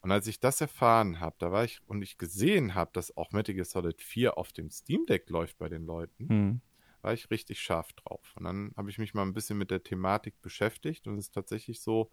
[0.03, 3.32] Und als ich das erfahren habe, da war ich und ich gesehen habe, dass auch
[3.32, 6.61] Metal Gear Solid 4 auf dem Steam Deck läuft bei den Leuten, Hm.
[7.03, 8.32] war ich richtig scharf drauf.
[8.36, 11.34] Und dann habe ich mich mal ein bisschen mit der Thematik beschäftigt und es ist
[11.34, 12.11] tatsächlich so,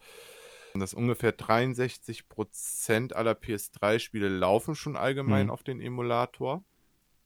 [0.73, 5.51] dass ungefähr 63% aller PS3-Spiele laufen schon allgemein Mhm.
[5.51, 6.63] auf den Emulator.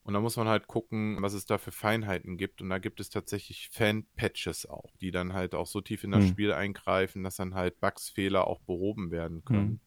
[0.04, 2.62] Und da muss man halt gucken, was es da für Feinheiten gibt.
[2.62, 6.24] Und da gibt es tatsächlich Fan-Patches auch, die dann halt auch so tief in das
[6.24, 6.28] Mhm.
[6.30, 9.70] Spiel eingreifen, dass dann halt Bugs, Fehler auch behoben werden können.
[9.70, 9.80] Mhm.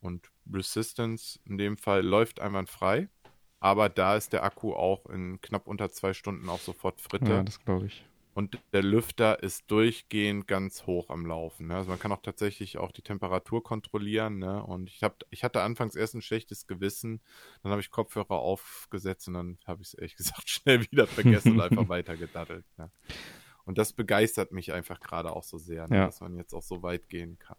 [0.00, 3.08] Und Resistance in dem Fall läuft einwandfrei.
[3.60, 7.30] Aber da ist der Akku auch in knapp unter zwei Stunden auch sofort Fritte.
[7.32, 8.04] Ja, das glaube ich.
[8.34, 11.68] Und der Lüfter ist durchgehend ganz hoch am Laufen.
[11.68, 11.76] Ne?
[11.76, 14.38] Also man kann auch tatsächlich auch die Temperatur kontrollieren.
[14.38, 14.60] Ne?
[14.62, 17.20] Und ich, hab, ich hatte anfangs erst ein schlechtes Gewissen.
[17.62, 21.52] Dann habe ich Kopfhörer aufgesetzt und dann habe ich es ehrlich gesagt schnell wieder vergessen
[21.52, 22.64] und einfach weiter gedaddelt.
[22.76, 22.90] Ne?
[23.64, 25.96] Und das begeistert mich einfach gerade auch so sehr, ne?
[25.96, 26.06] Ja.
[26.06, 27.56] dass man jetzt auch so weit gehen kann.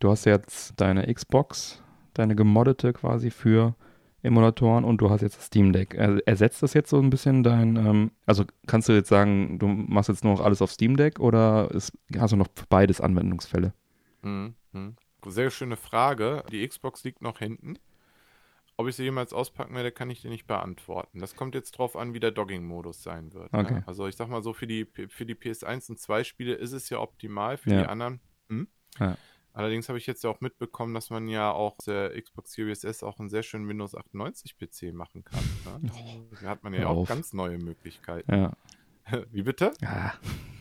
[0.00, 1.82] Du hast jetzt deine Xbox,
[2.14, 3.76] deine gemoddete quasi für
[4.24, 5.94] Emulatoren und du hast jetzt das Steam Deck.
[5.94, 9.66] Er, ersetzt das jetzt so ein bisschen dein, ähm, also kannst du jetzt sagen, du
[9.66, 13.72] machst jetzt nur noch alles auf Steam Deck oder ist, hast du noch beides Anwendungsfälle?
[14.22, 14.54] Mhm.
[14.72, 14.96] mhm.
[15.26, 16.44] Sehr schöne Frage.
[16.50, 17.78] Die Xbox liegt noch hinten.
[18.76, 21.20] Ob ich sie jemals auspacken werde, kann ich dir nicht beantworten.
[21.20, 23.52] Das kommt jetzt drauf an, wie der Dogging-Modus sein wird.
[23.54, 23.74] Okay.
[23.74, 23.84] Ne?
[23.86, 26.90] Also ich sag mal so, für die, für die PS1 und 2 Spiele ist es
[26.90, 27.82] ja optimal, für Ja.
[27.82, 28.20] die anderen.
[28.48, 28.66] Hm?
[28.98, 29.16] Ja.
[29.54, 33.02] Allerdings habe ich jetzt ja auch mitbekommen, dass man ja auch der Xbox Series S
[33.04, 35.40] auch einen sehr schönen Windows 98 PC machen kann.
[35.64, 35.90] Ne?
[36.42, 37.08] Da hat man ja auch auf.
[37.08, 38.30] ganz neue Möglichkeiten.
[38.32, 38.52] Ja.
[39.30, 39.72] Wie bitte?
[39.84, 40.12] Ah,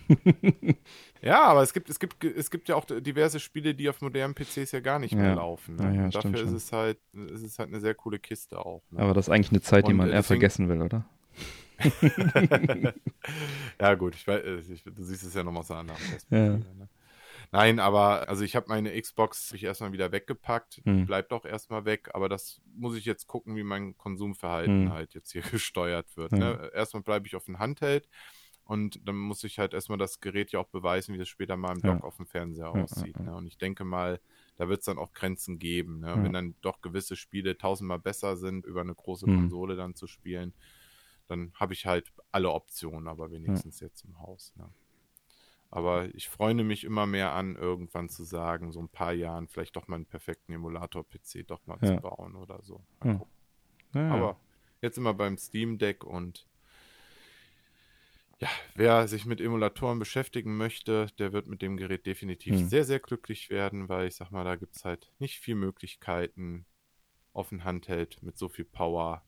[1.21, 4.35] Ja, aber es gibt, es gibt, es gibt ja auch diverse Spiele, die auf modernen
[4.35, 5.33] PCs ja gar nicht mehr Ja.
[5.35, 5.77] laufen.
[5.77, 5.83] Ne?
[5.95, 8.83] Ja, ja, Dafür ist es halt, ist es halt eine sehr coole Kiste auch.
[8.91, 8.99] Ne?
[8.99, 11.05] aber das ist eigentlich eine Zeit, die man äh, eher vergessen will, oder?
[13.79, 15.97] ja, gut, ich weiß, äh, ich, du siehst es ja nochmal einer anderen
[16.29, 16.37] Ja.
[16.49, 16.87] Ne?
[17.53, 21.05] Nein, aber also ich habe meine Xbox hab ich erstmal wieder weggepackt, Hm.
[21.05, 24.91] bleibt auch erstmal weg, aber das muss ich jetzt gucken, wie mein Konsumverhalten Hm.
[24.91, 26.31] halt jetzt hier gesteuert wird.
[26.31, 26.37] Ja.
[26.39, 26.71] Ne?
[26.73, 28.09] Erstmal bleibe ich auf dem Handheld
[28.65, 31.73] und dann muss ich halt erstmal das Gerät ja auch beweisen, wie das später mal
[31.77, 31.93] im Ja.
[31.93, 33.15] Dock auf dem Fernseher Ja, aussieht.
[33.19, 33.31] ja, ja.
[33.31, 33.35] Ne?
[33.37, 34.19] Und ich denke mal,
[34.55, 35.99] da wird es dann auch Grenzen geben.
[35.99, 36.07] Ne?
[36.07, 36.23] Ja.
[36.23, 39.35] Wenn dann doch gewisse Spiele tausendmal besser sind, über eine große Hm.
[39.41, 40.53] Konsole dann zu spielen,
[41.27, 44.53] dann habe ich halt alle Optionen, aber wenigstens jetzt im Haus.
[44.55, 44.69] Ne?
[45.73, 49.75] Aber ich freue mich immer mehr an, irgendwann zu sagen, so ein paar Jahren vielleicht
[49.75, 51.95] doch mal einen perfekten Emulator-PC doch mal Ja.
[51.95, 52.83] zu bauen oder so.
[52.99, 53.25] Mal Ja.
[53.95, 54.39] Ja, Aber
[54.81, 56.45] jetzt immer beim Steam Deck und
[58.39, 62.67] ja, wer sich mit Emulatoren beschäftigen möchte, der wird mit dem Gerät definitiv Hm.
[62.67, 66.67] sehr, sehr glücklich werden, weil ich sag mal, da gibt es halt nicht viel Möglichkeiten,
[67.33, 69.23] auf ein Handheld mit so viel Power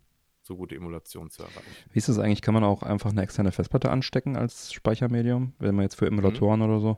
[0.45, 1.61] so gute Emulation zu erreichen.
[1.91, 2.41] Wie ist das eigentlich?
[2.41, 6.61] Kann man auch einfach eine externe Festplatte anstecken als Speichermedium, wenn man jetzt für Emulatoren
[6.61, 6.97] oder so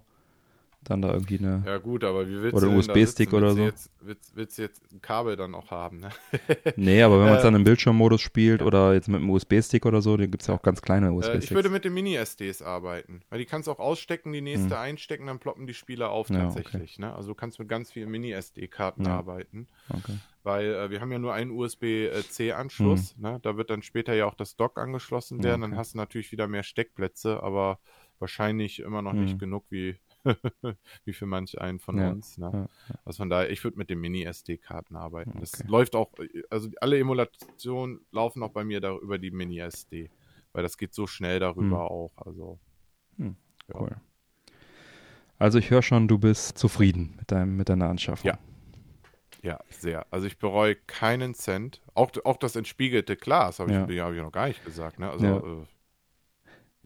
[0.90, 1.64] dann da irgendwie eine.
[1.66, 3.64] Ja gut, aber wie willst Oder du USB-Stick oder so?
[3.66, 6.10] Jetzt, willst, willst du jetzt ein Kabel dann auch haben, ne?
[6.78, 9.86] Nee, aber wenn man es Äh, dann im Bildschirmmodus spielt oder jetzt mit einem USB-Stick
[9.86, 11.46] oder so, dann gibt es ja auch ganz kleine Äh, USB-Sticks.
[11.46, 15.28] ich würde mit den Mini-SDs arbeiten, weil die kannst du auch ausstecken, die nächste einstecken,
[15.28, 16.36] dann ploppen die Spiele auf Hm.
[16.36, 17.00] Ja, tatsächlich.
[17.00, 17.14] Ne?
[17.14, 19.12] Also du kannst mit ganz vielen Mini-SD-Karten Ja.
[19.18, 20.18] arbeiten, okay.
[20.44, 23.18] weil äh, wir haben ja nur einen USB-C-Anschluss.
[23.18, 23.40] Ne?
[23.42, 25.64] Da wird dann später ja auch das Dock angeschlossen werden, Hm.
[25.64, 25.72] okay.
[25.72, 27.80] dann hast du natürlich wieder mehr Steckplätze, aber
[28.20, 29.22] wahrscheinlich immer noch Hm.
[29.22, 29.96] nicht genug wie,
[31.06, 32.38] wie für manch einen von Ja, uns.
[32.38, 32.68] Ne?
[33.06, 35.40] Also von daher, ich würde mit den Mini-SD-Karten arbeiten.
[35.40, 35.70] Das Okay.
[35.70, 36.12] läuft auch,
[36.50, 40.10] also alle Emulationen laufen auch bei mir da über die Mini-SD,
[40.54, 41.88] weil das geht so schnell darüber Hm.
[41.88, 42.12] auch.
[42.18, 42.60] Also
[43.18, 43.36] Hm,
[43.70, 43.80] ja.
[43.80, 43.96] Cool.
[45.40, 48.28] Also ich höre schon, du bist zufrieden mit, deinem, mit deiner Anschaffung.
[48.28, 48.40] Ja.
[49.44, 50.06] Ja, sehr.
[50.12, 51.82] Also ich bereue keinen Cent.
[51.94, 54.04] Auch, auch das entspiegelte Glas habe ich, Ja.
[54.06, 55.00] hab ich noch gar nicht gesagt.
[55.00, 55.10] Ne?
[55.10, 55.38] Also, Ja.
[55.38, 55.66] äh,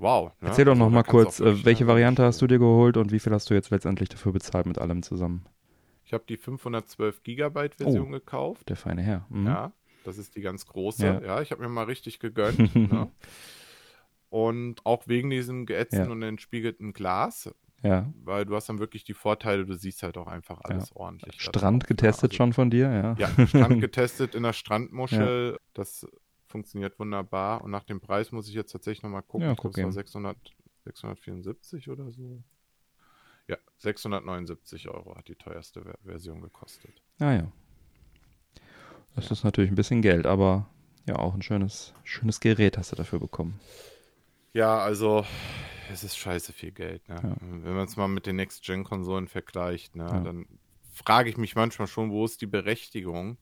[0.02, 0.32] wow.
[0.42, 0.50] Ne?
[0.50, 3.20] Erzähl doch also, noch mal kurz, äh, welche Variante hast du dir geholt und wie
[3.20, 5.46] viel hast du jetzt letztendlich dafür bezahlt mit allem zusammen?
[6.04, 8.12] Ich habe die 512 Gigabyte Version Oh.
[8.12, 8.68] gekauft.
[8.68, 9.26] Der feine Herr.
[9.30, 9.46] Mhm.
[9.48, 9.72] Ja,
[10.04, 11.06] das ist die ganz große.
[11.06, 11.22] Ja.
[11.22, 12.76] Ja, ich habe mir mal richtig gegönnt.
[12.76, 13.10] ne?
[14.30, 16.10] Und auch wegen diesem geätzten Ja.
[16.10, 18.12] und entspiegelten Glas, ja.
[18.24, 20.96] weil du hast dann wirklich die Vorteile, du siehst halt auch einfach alles Ja.
[20.96, 21.42] ordentlich.
[21.42, 23.10] Strand drauf, getestet ja, schon von dir, ja.
[23.20, 25.58] Also, ja, Strand getestet in der Strandmuschel.
[25.74, 26.08] Das
[26.52, 27.64] funktioniert wunderbar.
[27.64, 29.48] Und nach dem Preis muss ich jetzt tatsächlich nochmal gucken.
[29.48, 29.92] Ja, ich glaube, guck war eben.
[29.92, 30.38] 600,
[30.86, 32.44] 674 oder so.
[33.48, 37.02] Ja, 679 Euro hat die teuerste Ver Version gekostet.
[37.20, 37.52] Ah ja.
[39.16, 40.70] Das ist natürlich ein bisschen Geld, aber
[41.08, 43.60] ja, auch ein schönes, schönes Gerät hast du dafür bekommen.
[44.54, 45.26] Ja, also
[45.92, 47.08] es ist scheiße viel Geld.
[47.10, 47.20] Ne?
[47.22, 47.36] Ja.
[47.40, 50.04] Wenn man es mal mit den Next-Gen-Konsolen vergleicht, ne?
[50.04, 50.20] Ja.
[50.20, 50.46] dann
[50.94, 53.38] frage ich mich manchmal schon, wo ist die Berechtigung?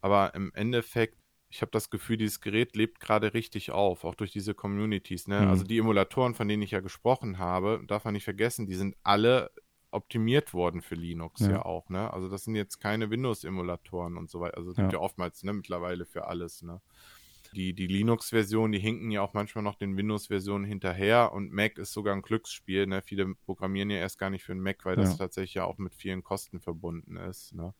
[0.00, 1.16] Aber im Endeffekt,
[1.54, 5.28] ich habe das Gefühl, dieses Gerät lebt gerade richtig auf, auch durch diese Communities.
[5.28, 5.40] Ne?
[5.40, 5.48] Mhm.
[5.48, 8.96] Also die Emulatoren, von denen ich ja gesprochen habe, darf man nicht vergessen, die sind
[9.04, 9.52] alle
[9.92, 12.12] optimiert worden für Linux ja, ja auch, ne?
[12.12, 14.56] Also das sind jetzt keine Windows-Emulatoren und so weiter.
[14.56, 16.80] Also es gibt ja, ja oftmals, ne, mittlerweile für alles, ne?
[17.54, 21.92] Die, die Linux-Version, die hinken ja auch manchmal noch den Windows-Versionen hinterher und Mac ist
[21.92, 22.88] sogar ein Glücksspiel.
[22.88, 23.00] Ne?
[23.00, 25.94] Viele programmieren ja erst gar nicht für einen Mac, weil das tatsächlich ja auch mit
[25.94, 27.54] vielen Kosten verbunden ist.
[27.54, 27.72] Ne?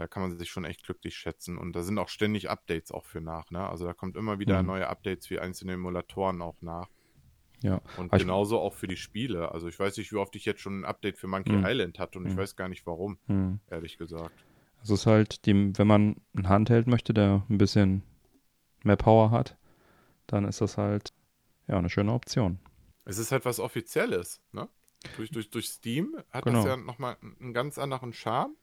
[0.00, 1.58] Da kann man sich schon echt glücklich schätzen.
[1.58, 3.50] Und da sind auch ständig Updates auch für nach.
[3.50, 3.68] Ne?
[3.68, 4.68] Also da kommt immer wieder mhm.
[4.68, 6.88] neue Updates für einzelne Emulatoren auch nach.
[7.62, 7.82] Ja.
[7.98, 9.52] Und Aber genauso auch für die Spiele.
[9.52, 11.66] Also ich weiß nicht, wie oft ich jetzt schon ein Update für Monkey mhm.
[11.66, 12.30] Island hatte und mhm.
[12.30, 13.60] ich weiß gar nicht warum, mhm.
[13.68, 14.46] ehrlich gesagt.
[14.80, 18.02] Also es ist halt, die, wenn man ein Handheld möchte, der ein bisschen
[18.82, 19.58] mehr Power hat,
[20.26, 21.12] dann ist das halt
[21.68, 22.58] ja eine schöne Option.
[23.04, 24.66] Es ist halt was Offizielles, ne?
[25.16, 26.58] Durch, durch, durch Steam hat genau.
[26.58, 28.54] das ja nochmal einen ganz anderen Charme.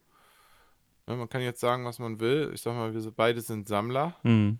[1.07, 2.51] Ja, man kann jetzt sagen, was man will.
[2.53, 4.15] Ich sag mal, wir beide sind Sammler.
[4.23, 4.59] Mhm.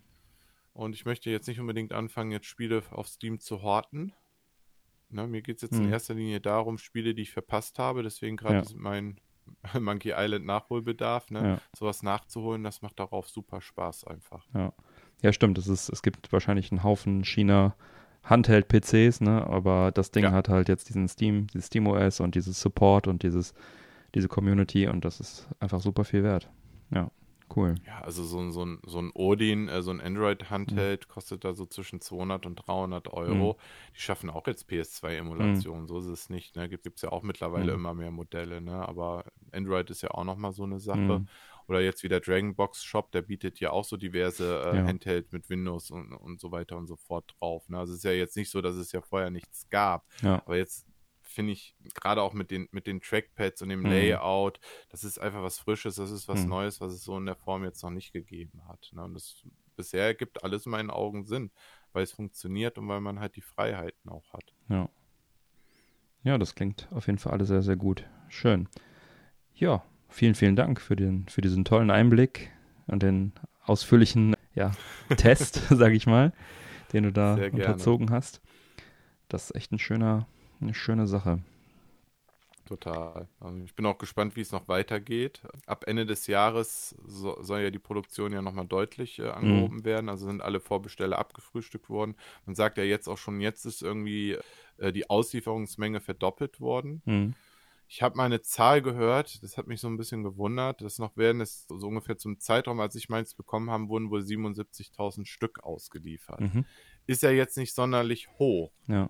[0.74, 4.14] Und ich möchte jetzt nicht unbedingt anfangen, jetzt Spiele auf Steam zu horten.
[5.10, 5.86] Ne, mir geht es jetzt mhm.
[5.86, 8.04] in erster Linie darum, Spiele, die ich verpasst habe.
[8.04, 8.76] Deswegen gerade ja.
[8.76, 9.20] mein
[9.80, 11.32] Monkey Island Nachholbedarf.
[11.32, 11.44] Ne?
[11.44, 11.62] Ja.
[11.76, 14.46] Sowas nachzuholen, das macht darauf super Spaß einfach.
[14.54, 14.74] Ja,
[15.22, 15.58] ja stimmt.
[15.58, 17.76] Es, ist, es gibt wahrscheinlich einen Haufen China
[18.24, 19.48] Handheld-PCs, ne?
[19.48, 20.32] aber das Ding ja.
[20.32, 23.54] hat halt jetzt diesen Steam, dieses Steam OS und dieses Support und dieses,
[24.16, 26.50] diese Community und das ist einfach super viel wert.
[26.92, 27.12] Ja.
[27.56, 27.76] Cool.
[27.86, 31.12] Ja, also so, so, ein, so ein Odin, äh, so ein Android-Handheld mhm.
[31.12, 33.54] kostet da so zwischen 200 und 300 Euro.
[33.54, 33.92] Mhm.
[33.96, 35.88] Die schaffen auch jetzt PS2-Emulation, mhm.
[35.88, 36.56] so ist es nicht.
[36.56, 36.68] Ne?
[36.68, 37.80] Gibt es ja auch mittlerweile mhm.
[37.80, 38.88] immer mehr Modelle, ne?
[38.88, 41.20] aber Android ist ja auch nochmal so eine Sache.
[41.20, 41.28] Mhm.
[41.68, 44.86] Oder jetzt wie der Dragonbox Shop, der bietet ja auch so diverse äh, ja.
[44.86, 47.68] Handheld mit Windows und, und so weiter und so fort drauf.
[47.68, 47.78] Ne?
[47.78, 50.06] Also es ist ja jetzt nicht so, dass es ja vorher nichts gab.
[50.22, 50.42] Ja.
[50.46, 50.87] Aber jetzt
[51.38, 53.92] finde ich, gerade auch mit den, mit den Trackpads und dem mhm.
[53.92, 54.60] Layout,
[54.90, 56.50] das ist einfach was Frisches, das ist was mhm.
[56.50, 58.90] Neues, was es so in der Form jetzt noch nicht gegeben hat.
[58.92, 59.04] Ne?
[59.04, 59.44] Und das
[59.76, 61.52] bisher ergibt alles in meinen Augen Sinn,
[61.94, 64.52] weil es funktioniert und weil man halt die Freiheiten auch hat.
[64.68, 64.90] Ja.
[66.24, 68.04] Ja, das klingt auf jeden Fall alles sehr, sehr gut.
[68.30, 68.68] Schön.
[69.54, 72.52] Ja, vielen, vielen Dank für, den, für diesen tollen Einblick
[72.88, 73.34] und den
[73.64, 74.72] ausführlichen ja,
[75.18, 76.34] Test, sage ich mal,
[76.94, 78.42] den du da unterzogen hast.
[79.30, 80.28] Das ist echt ein schöner,
[80.62, 81.42] eine schöne Sache.
[82.68, 83.30] Total.
[83.40, 85.42] Also ich bin auch gespannt, wie es noch weitergeht.
[85.66, 89.86] Ab Ende des Jahres so, soll ja die Produktion ja nochmal deutlich äh, angehoben mhm.
[89.86, 90.10] werden.
[90.10, 92.16] Also sind alle Vorbesteller abgefrühstückt worden.
[92.46, 94.38] Man sagt ja jetzt auch schon, jetzt ist irgendwie
[94.78, 97.02] äh, die Auslieferungsmenge verdoppelt worden.
[97.06, 97.34] Mhm.
[97.88, 101.14] Ich habe mal eine Zahl gehört, das hat mich so ein bisschen gewundert, dass noch
[101.16, 105.64] während es so ungefähr zum Zeitraum, als ich meins bekommen habe, wurden wohl 77.000 Stück
[105.64, 106.42] ausgeliefert.
[106.42, 106.66] Mhm.
[107.06, 108.74] Ist ja jetzt nicht sonderlich hoch.
[108.88, 109.10] Ja.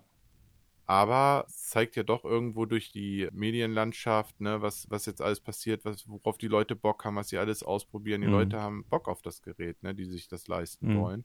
[0.88, 5.84] Aber es zeigt ja doch irgendwo durch die Medienlandschaft, ne, was, was jetzt alles passiert,
[5.84, 8.22] was, worauf die Leute Bock haben, was sie alles ausprobieren.
[8.22, 8.32] Die mhm.
[8.32, 10.98] Leute haben Bock auf das Gerät, ne, die sich das leisten mhm.
[10.98, 11.24] wollen.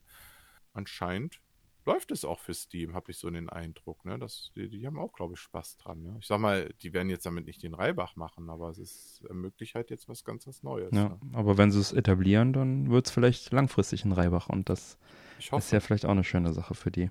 [0.74, 1.40] Anscheinend
[1.86, 4.04] läuft es auch für Steam, habe ich so den Eindruck.
[4.04, 4.18] Ne?
[4.18, 6.02] Das, die, die haben auch, glaube ich, Spaß dran.
[6.02, 6.16] Ne?
[6.20, 9.74] Ich sag mal, die werden jetzt damit nicht den Reibach machen, aber es ist ermöglicht
[9.74, 10.90] halt jetzt was ganz was Neues.
[10.92, 11.18] Ja, ne?
[11.32, 14.98] aber wenn sie es etablieren, dann wird es vielleicht langfristig ein Reibach und das
[15.38, 17.10] ist ja vielleicht auch eine schöne Sache für die.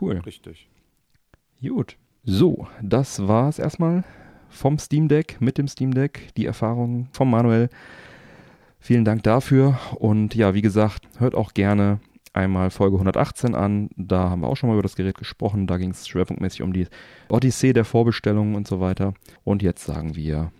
[0.00, 0.20] Cool.
[0.20, 0.70] Richtig.
[1.60, 1.96] Gut.
[2.24, 4.04] So, das war es erstmal
[4.48, 7.68] vom Steam Deck, mit dem Steam Deck, die Erfahrung von Manuel.
[8.78, 9.78] Vielen Dank dafür.
[9.98, 12.00] Und ja, wie gesagt, hört auch gerne
[12.32, 13.90] einmal Folge 118 an.
[13.96, 15.66] Da haben wir auch schon mal über das Gerät gesprochen.
[15.66, 16.86] Da ging es schwerpunktmäßig um die
[17.28, 19.14] Odyssee der Vorbestellungen und so weiter.
[19.42, 20.52] Und jetzt sagen wir.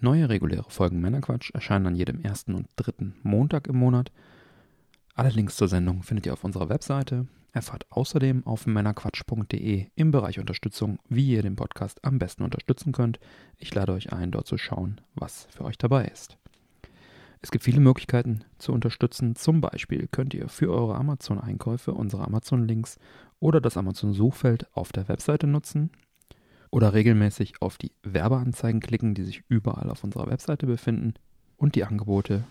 [0.00, 4.12] Neue reguläre Folgen Männerquatsch erscheinen an jedem ersten und dritten Montag im Monat.
[5.14, 10.40] Alle Links zur Sendung findet ihr auf unserer Webseite Erfahrt außerdem auf männerquatsch.de im Bereich
[10.40, 13.20] Unterstützung, wie ihr den Podcast am besten unterstützen könnt.
[13.58, 16.36] Ich lade euch ein, dort zu schauen, was für euch dabei ist.
[17.42, 19.36] Es gibt viele Möglichkeiten zu unterstützen.
[19.36, 22.98] Zum Beispiel könnt ihr für eure Amazon-Einkäufe unsere Amazon-Links
[23.38, 25.90] oder das Amazon-Suchfeld auf der Webseite nutzen
[26.72, 31.14] oder regelmäßig auf die Werbeanzeigen klicken, die sich überall auf unserer Webseite befinden
[31.56, 32.42] und die Angebote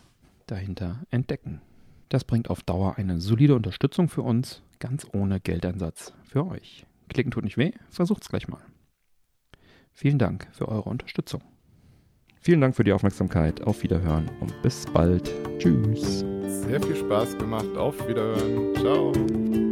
[0.47, 1.59] dahinter entdecken.
[2.07, 6.85] Das bringt auf Dauer eine solide Unterstützung für uns, ganz ohne Geldeinsatz für euch.
[7.07, 8.59] Klicken tut nicht weh, versucht's gleich mal.
[9.93, 11.41] Vielen Dank für eure Unterstützung.
[12.41, 13.61] Vielen Dank für die Aufmerksamkeit.
[13.61, 15.31] Auf Wiederhören und bis bald.
[15.57, 16.25] Tschüss.
[16.65, 17.77] Sehr viel Spaß gemacht.
[17.77, 18.75] Auf Wiederhören.
[18.75, 19.62] Ciao.